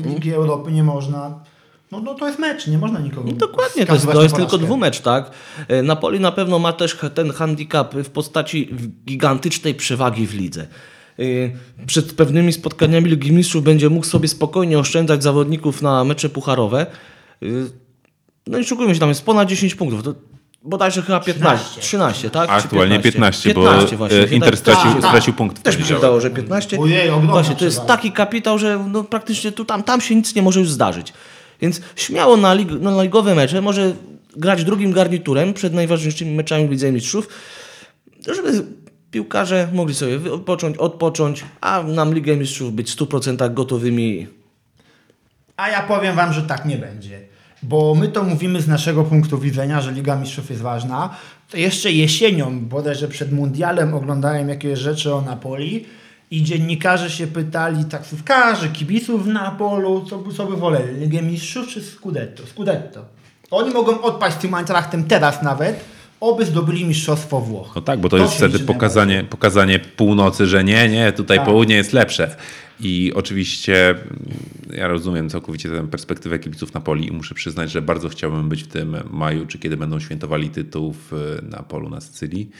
[0.04, 1.34] Ligi Europy nie można.
[1.92, 3.32] No, no to jest mecz, nie można nikogo.
[3.32, 5.30] Dokładnie, to jest, to na jest tylko dwumecz, tak?
[5.68, 8.74] E, Napoli na pewno ma też ten handicap w postaci
[9.06, 10.66] gigantycznej przewagi w lidze.
[11.18, 11.22] E,
[11.86, 16.86] Przed pewnymi spotkaniami Ligi Mistrzów będzie mógł sobie spokojnie oszczędzać zawodników na mecze pucharowe.
[17.42, 17.46] E,
[18.46, 20.02] No i szukujmy się, tam jest ponad 10 punktów.
[20.02, 20.14] To
[20.62, 21.80] bodajże chyba 15, 13.
[21.80, 22.50] 13, tak?
[22.50, 25.10] Aktualnie 15, 15 bo e, Inter Tak, stracił, tak, tak.
[25.10, 26.80] stracił punkt w Też mi się wydało, że 15.
[26.80, 30.42] Ojej, Właśnie, to jest taki kapitał, że no, praktycznie tu, tam, tam się nic nie
[30.42, 31.12] może już zdarzyć.
[31.60, 33.92] Więc śmiało na, lig, na ligowe mecze może
[34.36, 37.28] grać drugim garniturem przed najważniejszymi meczami w Lidze Mistrzów,
[38.26, 38.64] żeby
[39.10, 44.26] piłkarze mogli sobie odpocząć, odpocząć, a nam Ligę Mistrzów być w 100% gotowymi.
[45.56, 47.20] A ja powiem wam, że tak nie będzie.
[47.62, 51.10] Bo my to mówimy z naszego punktu widzenia, że Liga Mistrzów jest ważna.
[51.50, 55.84] To jeszcze jesienią, bodajże przed mundialem oglądałem jakieś rzeczy o Napoli
[56.30, 61.68] i dziennikarze się pytali, taksówkarze, kibiców w Napolu, co, by- co by woleli, Ligę Mistrzów
[61.68, 62.42] czy Scudetto?
[62.46, 63.04] Scudetto.
[63.50, 65.84] Oni mogą odpaść z tym Eintrachtem teraz nawet,
[66.20, 67.72] oby zdobyli Mistrzostwo Włoch.
[67.76, 71.46] No tak, bo to, To jest wtedy pokazanie, pokazanie północy, że nie, nie, tutaj Tak.
[71.46, 72.36] południe jest lepsze.
[72.80, 74.06] I oczywiście mm,
[74.72, 78.66] ja rozumiem całkowicie tę perspektywę kibiców Napoli i muszę przyznać, że bardzo chciałbym być w
[78.66, 82.50] tym maju, czy kiedy będą świętowali tytuł w, na polu na Sycylii.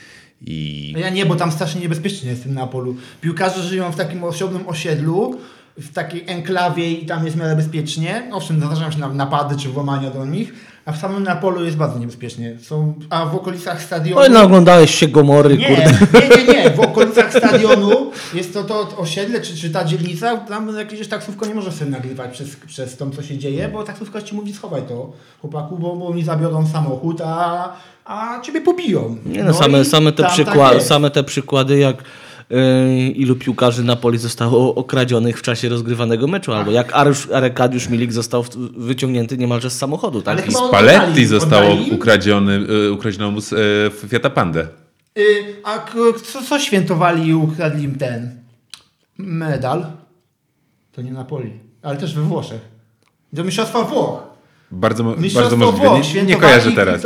[0.46, 2.96] I No Ja nie, bo tam strasznie niebezpiecznie jest w tym Napolu.
[3.20, 5.40] Piłkarze żyją w takim osobnym osiedlu,
[5.78, 8.28] w takiej enklawie i tam jest w miarę bezpiecznie.
[8.32, 10.52] Owszem, zdarzają się nam napady czy włamania do nich,
[10.86, 12.56] a w samym Napolu jest bardzo niebezpiecznie.
[12.62, 14.20] Są, a w okolicach stadionu...
[14.20, 15.92] Oj, no oglądałeś się Gomory, nie, kurde.
[16.20, 16.70] nie, nie, nie.
[16.70, 21.54] W okolicach stadionu jest to, to osiedle, czy, czy ta dzielnica, tam jakieś taksówko nie
[21.54, 25.12] może sobie nagrywać przez, przez to, co się dzieje, bo taksówkarz ci mówi, schowaj to,
[25.40, 27.72] chłopaku, bo, bo mi zabiorą samochód, a,
[28.04, 29.16] a ciebie pobiją.
[29.26, 30.88] Nie no, same, i same, te tam tak przykłady, jest.
[30.88, 31.96] same te przykłady, jak
[33.14, 36.92] ilu piłkarzy Napoli zostało okradzionych w czasie rozgrywanego meczu, albo jak
[37.32, 38.44] Arkadiusz Milik został
[38.76, 40.22] wyciągnięty niemalże z samochodu.
[40.22, 40.38] Tak?
[40.38, 41.90] Ale I Spalletti zostało oddali?
[41.90, 44.68] ukradziony, y, ukradziono mu z y, Fiata Pandę.
[45.18, 45.86] Y, a
[46.24, 48.40] co, co świętowali i ukradli im ten
[49.18, 49.86] medal?
[50.92, 52.60] To nie Napoli, ale też we Włoszech.
[53.32, 54.22] Do Mistrzostwa Włoch.
[54.70, 55.88] Bardzo, bardzo możliwe.
[55.88, 56.14] Włoch.
[56.14, 57.02] Nie, nie kojarzę teraz.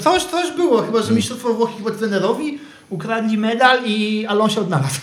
[0.00, 2.57] Coś, coś było, chyba że Mistrzostwo Włoch chyba trenerowi
[2.90, 5.00] ukradli medal i Alon się odnalazł.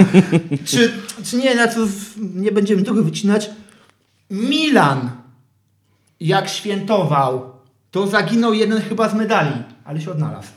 [0.64, 0.92] czy,
[1.24, 3.50] czy nie, na co w- nie będziemy tego wycinać.
[4.30, 5.10] Milan,
[6.20, 7.52] jak świętował,
[7.90, 9.52] to zaginął jeden chyba z medali,
[9.84, 10.48] ale się odnalazł.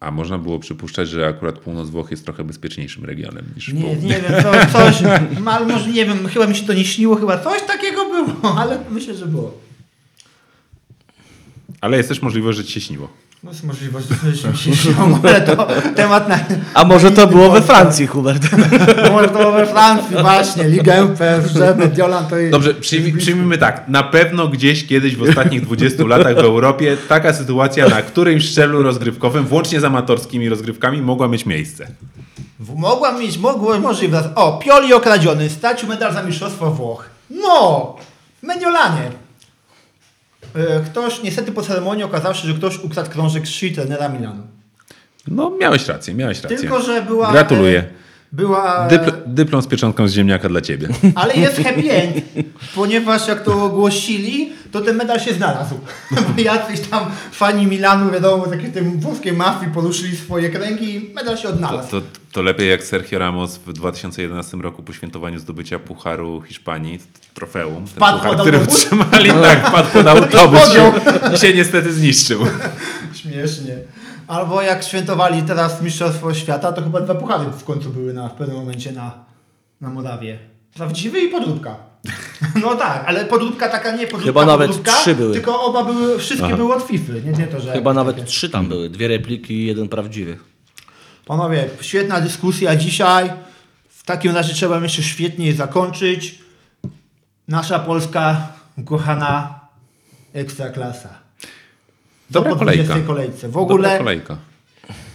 [0.00, 4.08] A można było przypuszczać, że akurat północ Włoch jest trochę bezpieczniejszym regionem niż Nie, południe.
[4.08, 5.02] nie wiem, co, coś,
[5.46, 8.78] ale może nie wiem, chyba mi się to nie śniło, chyba coś takiego było, ale
[8.90, 9.60] myślę, że było.
[11.80, 13.08] Ale jest też możliwość, że ci się śniło.
[13.44, 14.90] No jest możliwość, że mi się
[15.28, 15.66] ale to
[15.96, 16.38] temat na...
[16.74, 17.62] A może to było we.
[17.62, 18.42] Francji, Hubert?
[19.04, 22.52] No Może to było we Francji, właśnie, Ligę PSG, Mediolan to jest...
[22.52, 23.88] Dobrze, przyjmij, przyjmijmy tak.
[23.88, 28.82] Na pewno gdzieś kiedyś w ostatnich 20 latach w Europie taka sytuacja na którymś szczeblu
[28.82, 31.86] rozgrywkowym, włącznie z amatorskimi rozgrywkami, mogła mieć miejsce.
[32.76, 34.34] Mogła mieć, mogło, możliwe.
[34.34, 37.10] O, Pioli okradziony, stracił medal za mistrzostwo Włoch.
[37.30, 37.96] No,
[38.42, 39.23] w Mediolanie.
[40.54, 44.42] E, Ktoś, niestety po ceremonii okazało się, że ktoś ukradł krążek szyi trenera Milanu.
[45.28, 46.58] No, miałeś rację, miałeś rację.
[46.58, 47.32] Tylko, że była...
[47.32, 47.84] Gratuluję.
[48.36, 48.86] Była...
[48.88, 50.88] Dypl dyplom z pieczątką z ziemniaka dla ciebie.
[51.14, 52.16] Ale jest happy end,
[52.74, 55.74] ponieważ jak to ogłosili, to ten medal się znalazł.
[56.36, 61.14] Bo jacyś tam fani Milanu, wiadomo, z jakiejś tej włoskiej mafii poruszyli swoje kręgi i
[61.14, 61.90] medal się To, odnalazł.
[61.90, 66.98] to, to lepiej jak Sergio Ramos w 2011 roku po świętowaniu zdobycia Pucharu Hiszpanii,
[67.34, 68.84] trofeum, ten Wpadł puchar, który autobus?
[68.84, 70.60] utrzymali, tak, wpadł pod autobus
[71.34, 72.40] i się niestety zniszczył.
[73.14, 73.74] Śmiesznie.
[74.26, 78.34] Albo jak świętowali teraz Mistrzostwo Świata, to chyba dwa puchary w końcu były na, w
[78.34, 79.24] pewnym momencie na,
[79.80, 80.38] na Morawie.
[80.74, 81.76] Prawdziwy i podróbka.
[82.62, 85.32] No tak, ale podróbka taka nie podróbka, Chyba nawet podróbka, trzy były.
[85.34, 86.56] Tylko oba były, wszystkie Aha.
[86.56, 87.12] były od FIFA.
[87.12, 88.28] Nie, nie to, że Chyba nawet takie.
[88.28, 88.90] trzy tam były.
[88.90, 90.38] Dwie repliki i jeden prawdziwy.
[91.26, 93.30] Panowie, świetna dyskusja dzisiaj.
[93.88, 96.38] W takim razie trzeba jeszcze świetnie zakończyć.
[97.48, 98.48] Nasza Polska
[98.78, 99.60] ukochana
[100.32, 101.23] ekstraklasa.
[102.34, 102.84] Dobra po kolejka.
[102.84, 103.48] 20 kolejce.
[103.48, 104.36] W Dobra ogóle kolejka.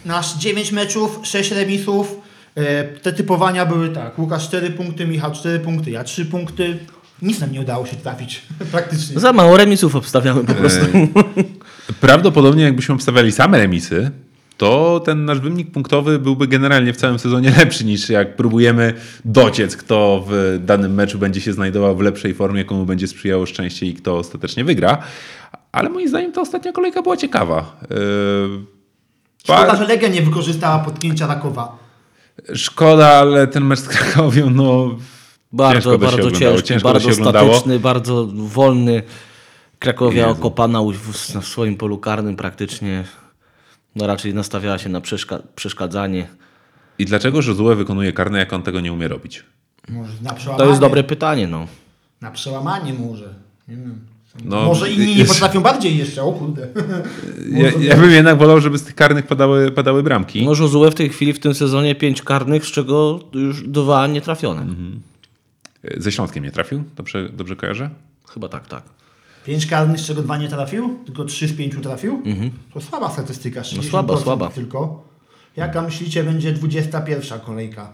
[0.06, 2.16] nasz 9 meczów, 6 remisów.
[2.56, 4.20] E, Te typowania były tak.
[4.20, 6.78] Łukasz 4 punkty, Michał 4 punkty, ja 3 punkty.
[7.22, 8.42] Nic nam nie udało się trafić
[8.72, 9.20] praktycznie.
[9.20, 10.86] Za mało remisów obstawiamy po prostu.
[12.02, 14.12] Prawdopodobnie jakbyśmy obstawiali same remisy,
[14.58, 18.94] to ten nasz wynik punktowy byłby generalnie w całym sezonie lepszy niż jak próbujemy
[19.26, 23.86] dociec, kto w danym meczu będzie się znajdował w lepszej formie, komu będzie sprzyjało szczęście
[23.86, 24.98] i kto ostatecznie wygra.
[25.72, 27.78] Ale moim zdaniem ta ostatnia kolejka była ciekawa.
[27.90, 28.66] Yy,
[29.44, 31.78] Szkoda, pa- że Legia nie wykorzystała potknięcia Rakowa.
[32.56, 34.96] Szkoda, ale ten mecz z Krakowią, no
[35.52, 37.50] Bardzo, Ciężko to bardzo oglądało, ciężki, ciężko to bardzo się oglądało.
[37.54, 39.04] statyczny, bardzo wolny.
[39.80, 40.40] Krakowia Jezu.
[40.40, 40.94] okopana w,
[41.42, 43.04] w swoim polu karnym praktycznie.
[43.96, 46.28] No raczej nastawiała się na przeszka- przeszkadzanie.
[47.00, 49.44] I dlaczego Josue wykonuje karne, jak on tego nie umie robić?
[49.90, 50.70] Może na To przełamanie.
[50.70, 51.68] jest dobre pytanie, no.
[52.22, 53.34] Na przełamanie może.
[53.68, 54.00] Nie wiem.
[54.46, 56.68] No, może inni nie potrafią bardziej jeszcze, o kurde.
[57.52, 60.46] Ja, ja bym jednak wolał, żeby z tych karnych padały, padały bramki.
[60.46, 64.66] No Josue w tej chwili w tym sezonie pięć karnych, z czego już dwa nietrafione.
[65.98, 66.84] Ze Śląskiem nie trafił?
[66.96, 67.90] Dobrze, dobrze kojarzę?
[68.34, 68.84] Chyba tak, tak.
[69.46, 71.00] Pięć karnych, z czego dwa nie trafił?
[71.06, 72.24] Tylko trzy z pięciu trafił?
[72.74, 74.50] To słaba statystyka, 60% No słaba, słaba.
[74.50, 75.04] tylko.
[75.58, 77.94] Jaka myślicie będzie 21 kolejka?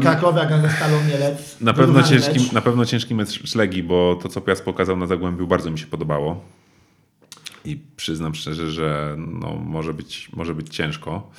[0.00, 1.60] Krakowia, gra ze Stalą Mielec.
[1.60, 2.52] Na pewno, ciężki, mecz.
[2.52, 5.86] na pewno ciężki mecz Szlegi, bo to, co Piast pokazał na Zagłębiu, bardzo mi się
[5.86, 6.44] podobało.
[7.64, 11.30] I przyznam szczerze, że no, może, być, może być ciężko.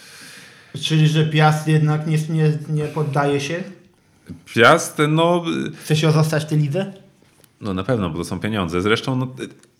[0.82, 3.64] Czyli, że Piast jednak nie, nie, nie poddaje się?
[4.54, 5.44] Piast, no,
[5.84, 6.94] Chce się zostać tej lidze?
[7.62, 8.82] no na pewno, bo to są pieniądze.
[8.82, 9.28] Zresztą no,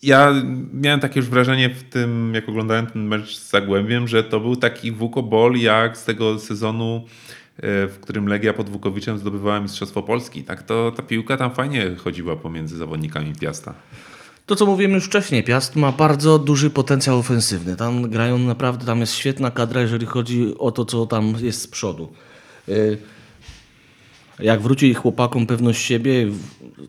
[0.04, 0.34] ja
[0.74, 4.56] miałem takie już wrażenie w tym, jak oglądałem ten mecz z Zagłębiem, że to był
[4.56, 7.06] taki wukobol jak z tego sezonu,
[7.58, 10.44] w którym Legia pod Wukowiczem zdobywała Mistrzostwo Polski.
[10.44, 13.74] Tak to ta piłka tam fajnie chodziła pomiędzy zawodnikami Piasta.
[14.46, 17.76] To, co mówiłem już wcześniej, Piast ma bardzo duży potencjał ofensywny.
[17.76, 21.68] Tam grają naprawdę, tam jest świetna kadra, jeżeli chodzi o to, co tam jest z
[21.68, 22.14] przodu.
[22.70, 22.98] Y,
[24.40, 26.28] Jak wróci chłopakom pewność siebie,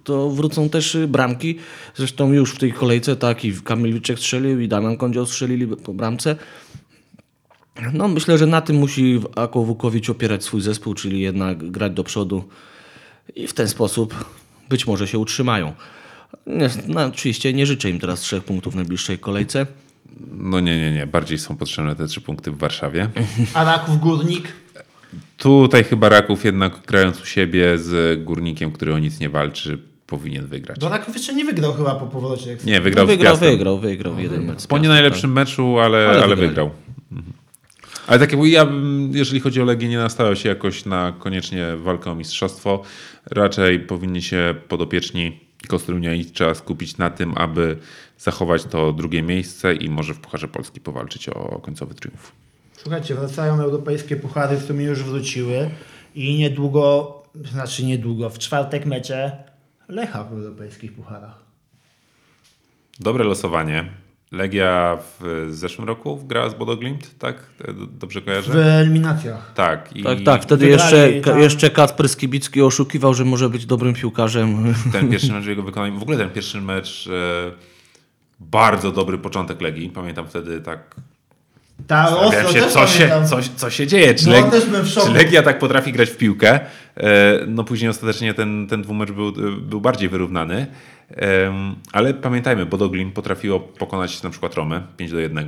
[0.04, 1.58] to wrócą też bramki.
[1.94, 6.36] Zresztą już w tej kolejce tak i Kamilwiczek strzelił i Damian Kądzioł strzelili po bramce.
[7.92, 12.04] No myślę, że na tym musi Ako Wukowicz opierać swój zespół, czyli jednak grać do
[12.04, 12.44] przodu
[13.36, 14.24] i w ten sposób
[14.68, 15.72] być może się utrzymają.
[16.46, 19.66] Nie, no, oczywiście nie życzę im teraz trzech punktów w najbliższej kolejce.
[20.32, 21.06] No nie, nie, nie.
[21.06, 23.08] Bardziej są potrzebne te trzy punkty w Warszawie.
[23.54, 24.48] A Raków Górnik?
[25.38, 30.46] Tutaj chyba Raków jednak grając u siebie z Górnikiem, który o nic nie walczy, powinien
[30.46, 30.78] wygrać.
[30.78, 32.50] Do Raków jeszcze nie wygrał chyba po powrocie.
[32.50, 33.50] jak- Nie, wygrał, No, z wygrał, Piastem.
[33.50, 34.60] wygrał, wygrał jeden mecz.
[34.60, 36.70] z Po nie najlepszym meczu, ale, Ale ale, wygrał.
[37.12, 37.32] Mhm.
[38.06, 41.12] Ale tak jak mówię, ja bym, jeżeli chodzi o Legię, nie nastawiał się jakoś na
[41.18, 42.82] koniecznie walkę o mistrzostwo.
[43.26, 47.78] Raczej powinni się podopieczni Kostrunia i trzeba skupić na tym, aby
[48.18, 52.32] zachować to drugie miejsce i może w Pucharze Polski powalczyć o końcowy triumf.
[52.76, 55.70] Słuchajcie, wracają europejskie puchary, w sumie już wróciły
[56.14, 57.12] i niedługo,
[57.52, 59.44] znaczy niedługo, w czwartek mecze
[59.88, 61.44] Lecha w europejskich pucharach.
[63.00, 64.05] Dobre losowanie.
[64.32, 67.36] Legia w zeszłym roku grała z Bodo Glimt, tak?
[68.00, 68.52] Dobrze kojarzę?
[68.52, 69.52] W eliminacjach.
[69.54, 69.96] Tak.
[69.96, 70.42] I Tak, tak.
[70.42, 74.74] Wtedy Wygrali jeszcze, tam- jeszcze Kacper Skibicki oszukiwał, że może być dobrym piłkarzem.
[74.92, 77.50] ten pierwszy mecz w jego wykonaniu, w ogóle ten pierwszy mecz, e,
[78.40, 79.88] bardzo dobry początek Legii.
[79.88, 80.94] Pamiętam wtedy tak
[81.86, 84.14] Ta ostro się, co się, co, co się dzieje.
[84.14, 85.06] Czy, No, Leg- też byłem w szoku.
[85.06, 86.60] czy Legia tak potrafi grać w piłkę?
[86.96, 90.66] E, No później ostatecznie ten, ten dwumecz był, był bardziej wyrównany.
[91.92, 95.46] Ale pamiętajmy, Bodo Glimt potrafiło pokonać na przykład Romę 5 do 1.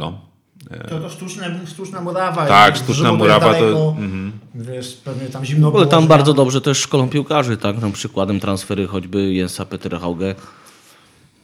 [0.89, 2.47] To, to sztuczne, sztuczna murawa.
[2.47, 4.33] Tak, sztuczna murawa to- mhm.
[4.55, 7.81] Wiesz, pewnie tam zimno było, tam że bardzo dobrze też szkolą piłkarzy, tak?
[7.81, 10.35] Tam przykładem transfery choćby Jensa Peterhauge.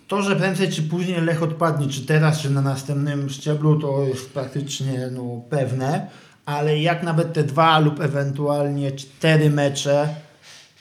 [0.09, 4.33] To, że prędzej czy później Lech odpadnie, czy teraz, czy na następnym szczeblu, to jest
[4.33, 6.07] praktycznie no, pewne.
[6.47, 10.09] Ale jak nawet te dwa lub ewentualnie cztery mecze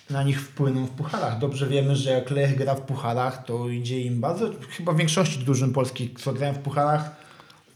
[0.10, 1.40] na nich wpłyną w pucharach.
[1.40, 5.40] Dobrze wiemy, że jak Lech gra w pucharach, to idzie im bardzo, chyba w większości
[5.40, 7.16] drużyn polskich, co grają w pucharach,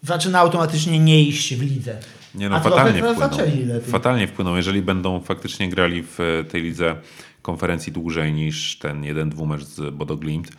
[0.03, 1.99] zaczyna automatycznie nie iść w lidze.
[2.35, 3.79] Nie no, A fatalnie teraz wpłyną.
[3.81, 6.95] Fatalnie wpłyną, jeżeli będą faktycznie grali w e, tej lidze
[7.41, 10.51] konferencji dłużej niż ten jeden dwumecz z Bodo Glimt.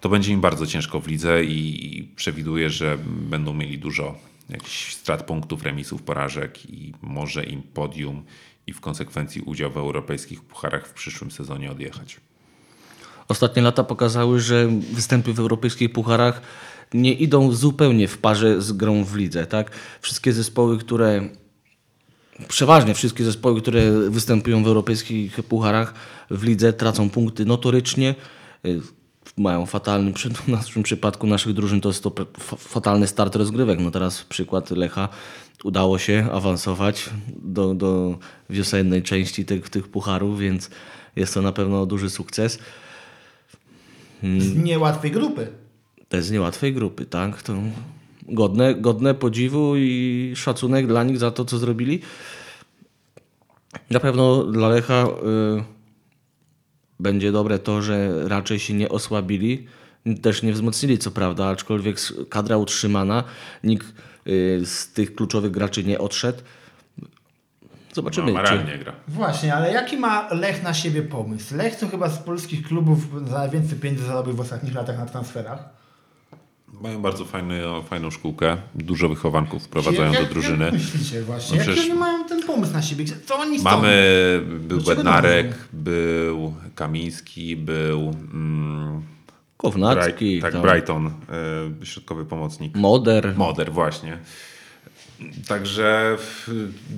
[0.00, 4.14] To będzie im bardzo ciężko w lidze i i przewiduję, że będą mieli dużo
[4.50, 8.24] jakichś strat punktów, remisów, porażek i może im podium
[8.66, 12.20] i w konsekwencji udział w europejskich pucharach w przyszłym sezonie odjechać.
[13.28, 16.40] Ostatnie lata pokazały, że występy w europejskich pucharach
[16.94, 19.46] nie idą zupełnie w parze z grą w lidze.
[19.46, 19.70] Tak?
[20.00, 21.28] Wszystkie zespoły, które
[22.48, 25.94] przeważnie wszystkie zespoły, które występują w europejskich pucharach
[26.30, 28.14] w lidze tracą punkty notorycznie.
[29.36, 32.12] Mają fatalny, przy w naszym przypadku naszych drużyn to jest to
[32.58, 33.80] fatalny start rozgrywek.
[33.80, 35.08] No teraz przykład Lecha
[35.64, 37.10] udało się awansować
[37.42, 38.18] do, do
[38.50, 40.70] wiosennej części tych, tych pucharów, więc
[41.16, 42.58] jest to na pewno duży sukces.
[44.22, 45.48] Z niełatwej grupy.
[46.08, 47.42] To jest z niełatwej grupy, tak?
[47.42, 47.54] To
[48.28, 52.00] godne, godne podziwu i szacunek dla nich za to, co zrobili.
[53.90, 55.06] Na pewno dla Lecha
[55.60, 55.73] y,
[57.04, 59.66] będzie dobre to, że raczej się nie osłabili,
[60.22, 61.96] też nie wzmocnili, co prawda, aczkolwiek
[62.28, 63.24] kadra utrzymana,
[63.64, 63.86] nikt
[64.26, 66.38] y, z tych kluczowych graczy nie odszedł.
[67.92, 68.92] Zobaczymy, No, czy, gra.
[69.08, 71.56] Właśnie, ale jaki ma Lech na siebie pomysł?
[71.56, 75.83] Lech to chyba z polskich klubów za najwięcej pieniędzy zarobił w ostatnich latach na transferach.
[76.80, 78.56] Mają bardzo fajny, fajną szkółkę.
[78.74, 80.64] Dużo wychowanków wprowadzają Jak- do jak- drużyny.
[80.64, 81.58] Jak myślicie właśnie?
[81.58, 83.04] No przecież- oni mają ten pomysł na siebie?
[83.26, 83.64] Co oni chcą?
[83.64, 88.00] Mamy, był Dlaczego Bednarek, był Kamiński, był
[88.32, 89.02] mm,
[89.56, 91.06] Kownacki, tak, tam, Brighton,
[91.82, 92.76] y, środkowy pomocnik.
[92.76, 94.18] Moder, Moder, właśnie.
[95.48, 96.48] Także w-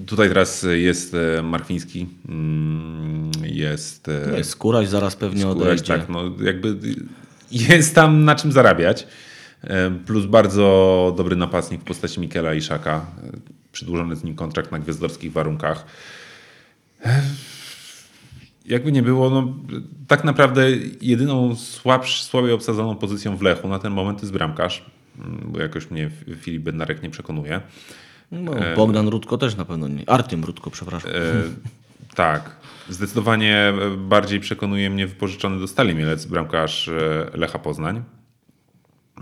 [0.06, 5.84] tutaj teraz jest e, Markwiński, mm, jest, e, jest Skóraś zaraz pewnie Skóraś, odejdzie.
[5.84, 6.76] tak, no jakby
[7.50, 9.06] jest tam na czym zarabiać.
[10.06, 13.06] Plus bardzo dobry napastnik w postaci Mikela Iszaka.
[13.24, 15.86] E, Przedłużony z nim kontrakt na gwiazdorskich warunkach.
[18.66, 19.54] Jakby nie było, no,
[20.08, 24.84] tak naprawdę jedyną słabsz, słabiej obsadzoną pozycją w Lechu na ten moment jest bramkarz,
[25.18, 27.60] mm, bo jakoś mnie Filip Bednarek nie przekonuje.
[28.32, 30.10] No, Bogdan Rudko też na pewno nie.
[30.10, 31.10] Artym Rudko, przepraszam.
[31.10, 31.14] E,
[32.14, 32.56] tak.
[32.88, 38.02] Zdecydowanie e, bardziej przekonuje mnie wypożyczony do Stali Mielec bramkarz e, Lecha Poznań.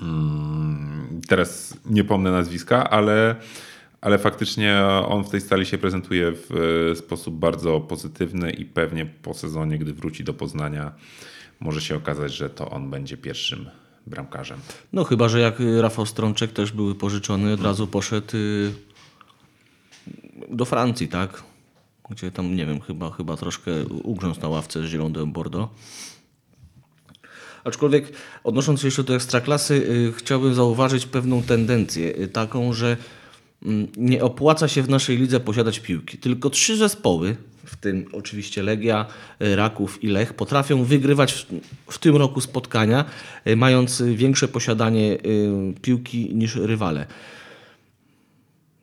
[0.03, 3.37] Mm, Teraz nie pomnę nazwiska, ale,
[4.01, 6.51] ale faktycznie on w tej stali się prezentuje w
[6.93, 10.93] e, sposób bardzo pozytywny i pewnie po sezonie, gdy wróci do Poznania,
[11.61, 13.67] może się okazać, że to on będzie pierwszym
[14.07, 14.59] bramkarzem.
[14.93, 18.73] No chyba, że jak Rafał Strączek też był pożyczony, od razu poszedł y,
[20.51, 21.43] do Francji, tak?
[22.11, 25.73] Gdzie tam, nie wiem, chyba, chyba troszkę ugrzązł na ławce z Zielonym Bordeaux.
[27.65, 28.13] Aczkolwiek
[28.45, 32.97] odnosząc się jeszcze do Ekstraklasy, y, chciałbym zauważyć pewną tendencję, y, taką, że
[33.63, 36.19] mm, nie opłaca się w naszej lidze posiadać piłki.
[36.19, 39.07] Tylko trzy zespoły, w tym oczywiście Legia,
[39.43, 41.47] y, Raków i Lech, potrafią wygrywać w,
[41.93, 43.05] w tym roku spotkania,
[43.57, 45.19] mając większe posiadanie
[45.83, 47.07] piłki niż rywale.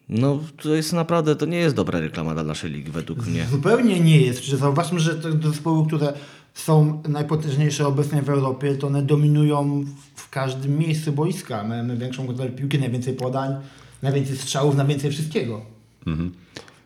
[0.10, 3.46] No, to jest naprawdę, to nie jest dobra reklama dla naszej ligi, według mnie.
[3.52, 4.48] Zupełnie nie jest.
[4.48, 6.14] Zauważmy, że te zespoły, które
[6.54, 9.86] są najpotężniejsze obecnie w Europie, to one dominują
[10.16, 11.64] w każdym miejscu boiska.
[11.64, 13.56] Mają największą kontrolę piłki, najwięcej podań,
[14.02, 15.62] najwięcej strzałów, najwięcej wszystkiego.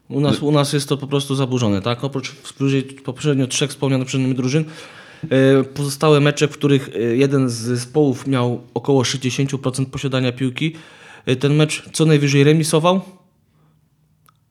[0.09, 2.03] U nas, u nas jest to po prostu zaburzone, tak?
[2.03, 2.35] Oprócz
[3.03, 4.65] poprzednio trzech wspomnianych przed nami drużyn,
[5.29, 10.73] e, pozostałe mecze, w których e, jeden z zespołów miał około 60% posiadania piłki,
[11.25, 13.01] e, ten mecz co najwyżej remisował,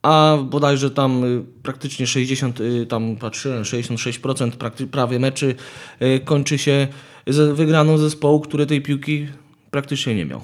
[0.05, 1.27] a bodajże tam e,
[1.63, 5.55] praktycznie 60, e, tam patrzyłem, 66% prakty, prawie meczy
[5.99, 6.87] e, kończy się
[7.27, 9.27] z wygraną zespołu, który tej piłki
[9.71, 10.41] praktycznie nie miał.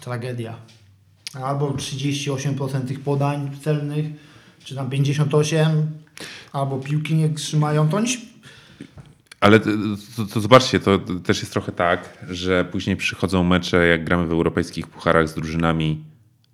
[0.00, 0.56] Tragedia.
[1.42, 4.06] Albo 38% tych podań celnych,
[4.64, 5.82] czy tam 58%,
[6.52, 7.88] albo piłki nie trzymają.
[7.88, 8.08] To oni
[9.40, 9.70] Ale to,
[10.16, 14.32] to, to zobaczcie, to też jest trochę tak, że później przychodzą mecze, jak gramy w
[14.32, 16.04] europejskich pucharach z drużynami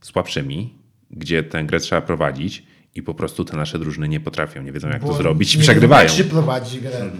[0.00, 2.62] słabszymi, gdzie tę grę trzeba prowadzić
[2.94, 5.58] i po prostu te nasze drużyny nie potrafią, nie wiedzą jak to Bo zrobić i
[5.58, 6.08] przegrywają.
[6.08, 7.10] się prowadzi grę.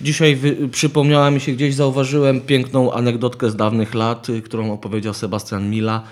[0.00, 5.14] Dzisiaj wy, przypomniała mi się gdzieś, zauważyłem piękną anegdotkę z dawnych lat, y, którą opowiedział
[5.14, 6.02] Sebastian Mila,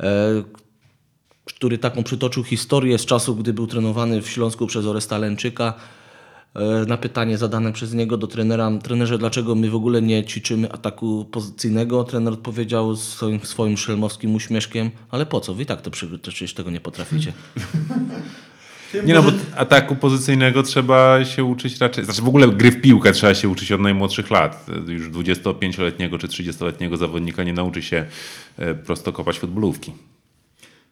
[0.00, 0.42] e,
[1.44, 5.74] który taką przytoczył historię z czasu, gdy był trenowany w Śląsku przez Oresta Lęczyka.
[6.54, 10.72] E, na pytanie zadane przez niego do trenera, trenerze, dlaczego my w ogóle nie ćwiczymy
[10.72, 15.90] ataku pozycyjnego, trener odpowiedział swoim, swoim szelmowskim uśmieszkiem, ale po co, wy i tak to,
[15.90, 17.32] przecież tego nie potraficie.
[19.06, 23.12] Nie no, bo ataku pozycyjnego trzeba się uczyć raczej, znaczy w ogóle gry w piłkę
[23.12, 24.66] trzeba się uczyć od najmłodszych lat.
[24.86, 28.04] Już 25-letniego czy 30-letniego zawodnika nie nauczy się
[28.58, 29.92] e, prosto kopać futbolówki.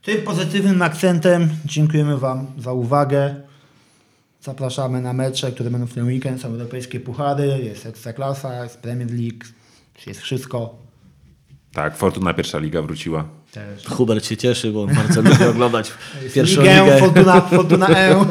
[0.03, 3.48] Tym pozytywnym akcentem dziękujemy Wam za uwagę.
[4.49, 6.41] Zapraszamy na mecze, które będą w ten weekend.
[6.41, 9.45] Są europejskie puchary, jest Ekstraklasa, jest Premier League,
[10.07, 10.75] jest wszystko.
[11.73, 13.29] Tak, Fortuna pierwsza liga wróciła.
[13.53, 13.85] Też.
[13.87, 15.93] Hubert się cieszy, bo on bardzo lubi oglądać
[16.35, 16.99] pierwszą Ligę, ligę.
[16.99, 18.15] Fortuna, Fortuna E.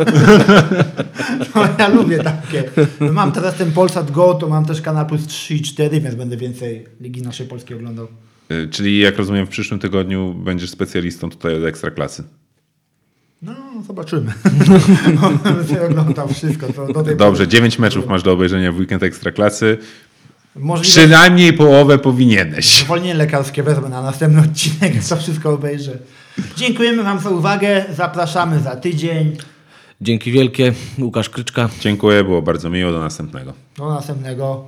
[1.56, 2.64] No, ja lubię takie.
[3.12, 6.38] Mam teraz ten Polsat Go, to mam też Kanal Plus 3 i 4, więc będę
[6.38, 8.08] więcej Ligi naszej Polskiej oglądał.
[8.50, 12.24] E, Czyli jak rozumiem w przyszłym tygodniu będziesz specjalistą tutaj od Ekstraklasy.
[13.42, 13.54] No,
[13.88, 14.34] zobaczymy.
[15.44, 16.74] Będę sobie oglądał wszystko.
[16.74, 17.48] To do tej Dobrze, pory.
[17.52, 19.78] 9 meczów masz do obejrzenia w weekend Ekstraklasy.
[20.56, 22.84] Możliwe, Przynajmniej połowę powinieneś.
[22.84, 25.98] zwolnienie lekarskie wezmę na następny odcinek, to wszystko obejrzę.
[26.56, 27.86] Dziękujemy Wam za uwagę.
[27.96, 29.38] Zapraszamy za tydzień.
[30.02, 30.74] Dzięki wielkie.
[31.00, 31.70] Łukasz Kryczka.
[31.80, 32.92] Dziękuję, było bardzo miło.
[32.92, 33.54] Do następnego.
[33.78, 34.68] Do następnego.